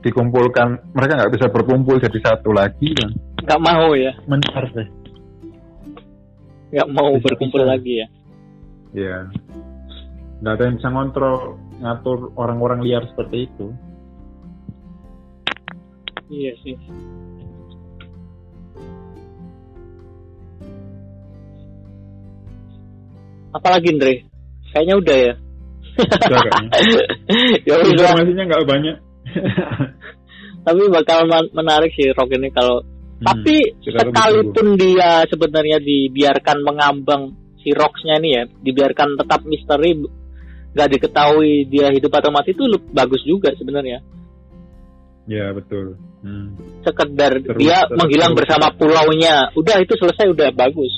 dikumpulkan, 0.01 0.81
mereka 0.97 1.13
nggak 1.21 1.33
bisa 1.37 1.47
berkumpul 1.53 2.01
jadi 2.01 2.19
satu 2.25 2.57
lagi 2.57 2.89
kan, 2.97 3.13
Nggak 3.45 3.61
mau 3.61 3.93
ya? 3.93 4.17
mencar 4.25 4.65
deh. 4.73 4.89
Nggak 6.71 6.89
mau 6.95 7.11
Bisa- 7.15 7.25
berkumpul 7.27 7.61
bisa. 7.63 7.71
lagi 7.71 7.93
ya? 7.99 8.07
Ya, 8.91 9.17
nggak 10.43 10.55
ada 10.55 10.63
yang 10.67 10.77
bisa 10.79 10.89
ngontrol 10.91 11.37
ngatur 11.79 12.19
orang-orang 12.35 12.81
liar 12.83 13.03
seperti 13.07 13.47
itu. 13.47 13.67
Iya 16.31 16.53
sih. 16.63 16.75
Apalagi 23.51 23.89
Andre? 23.95 24.13
Kayaknya 24.71 24.95
udah 25.03 25.19
ya. 25.19 25.35
Udah 25.99 26.41
ya 27.69 27.75
udah. 27.83 27.91
Informasinya 27.91 28.45
nggak 28.47 28.65
banyak. 28.67 28.97
Tapi 30.61 30.83
bakal 30.93 31.19
men- 31.27 31.53
menarik 31.53 31.91
sih 31.99 32.15
Rock 32.15 32.31
ini 32.31 32.49
kalau 32.55 32.87
Hmm, 33.21 33.27
tapi 33.29 33.77
sekalipun 33.85 34.81
dia 34.81 35.29
sebenarnya 35.29 35.77
dibiarkan 35.77 36.65
mengambang 36.65 37.37
si 37.61 37.69
Roxnya 37.77 38.17
ini 38.17 38.29
ya 38.33 38.43
dibiarkan 38.49 39.21
tetap 39.21 39.45
misteri 39.45 39.93
nggak 40.73 40.89
diketahui 40.89 41.69
dia 41.69 41.93
hidup 41.93 42.09
atau 42.17 42.33
mati 42.33 42.57
itu 42.57 42.65
lu- 42.65 42.81
bagus 42.91 43.21
juga 43.23 43.53
sebenarnya 43.53 44.01
Ya 45.29 45.53
betul. 45.53 45.95
Hmm. 46.25 46.57
sekedar 46.83 47.39
Terus, 47.39 47.57
dia 47.61 47.85
terus, 47.85 47.97
menghilang 47.97 48.33
terus. 48.35 48.41
bersama 48.45 48.67
pulaunya 48.75 49.53
udah 49.53 49.77
itu 49.81 49.95
selesai 49.97 50.27
udah 50.33 50.49
bagus 50.53 50.93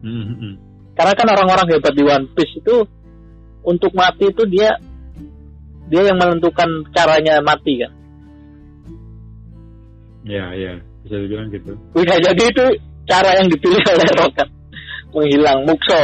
Hmm, 0.00 0.12
hmm, 0.24 0.36
hmm. 0.36 0.54
karena 0.92 1.12
kan 1.12 1.28
orang-orang 1.28 1.66
hebat 1.72 1.92
di 1.92 2.04
One 2.04 2.28
Piece 2.32 2.56
itu 2.56 2.76
untuk 3.60 3.92
mati 3.92 4.28
itu 4.28 4.44
dia 4.44 4.76
dia 5.88 6.02
yang 6.04 6.16
menentukan 6.16 6.88
caranya 6.92 7.40
mati 7.40 7.80
kan 7.80 7.92
Ya 10.24 10.52
ya. 10.52 10.76
Bisa 11.04 11.16
dibilang 11.16 11.48
gitu. 11.48 11.72
bisa 11.96 12.14
jadi 12.20 12.42
itu 12.44 12.66
cara 13.08 13.30
yang 13.40 13.48
dipilih 13.48 13.80
oleh 13.88 14.04
kan 14.36 14.48
menghilang 15.10 15.64
Mukso. 15.66 16.02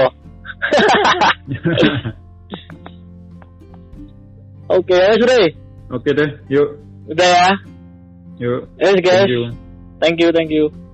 Oke 4.67 4.97
ya 4.99 5.15
sudah 5.15 5.39
Oke 5.95 6.11
deh, 6.11 6.31
yuk. 6.51 6.75
Udah 7.07 7.29
ya. 7.29 7.55
Yuk. 8.43 8.67
yes 8.83 8.99
guys. 8.99 9.23
Thank 9.23 9.31
you. 9.31 9.43
thank 10.03 10.19
you 10.21 10.29
thank 10.35 10.51
you 10.51 10.86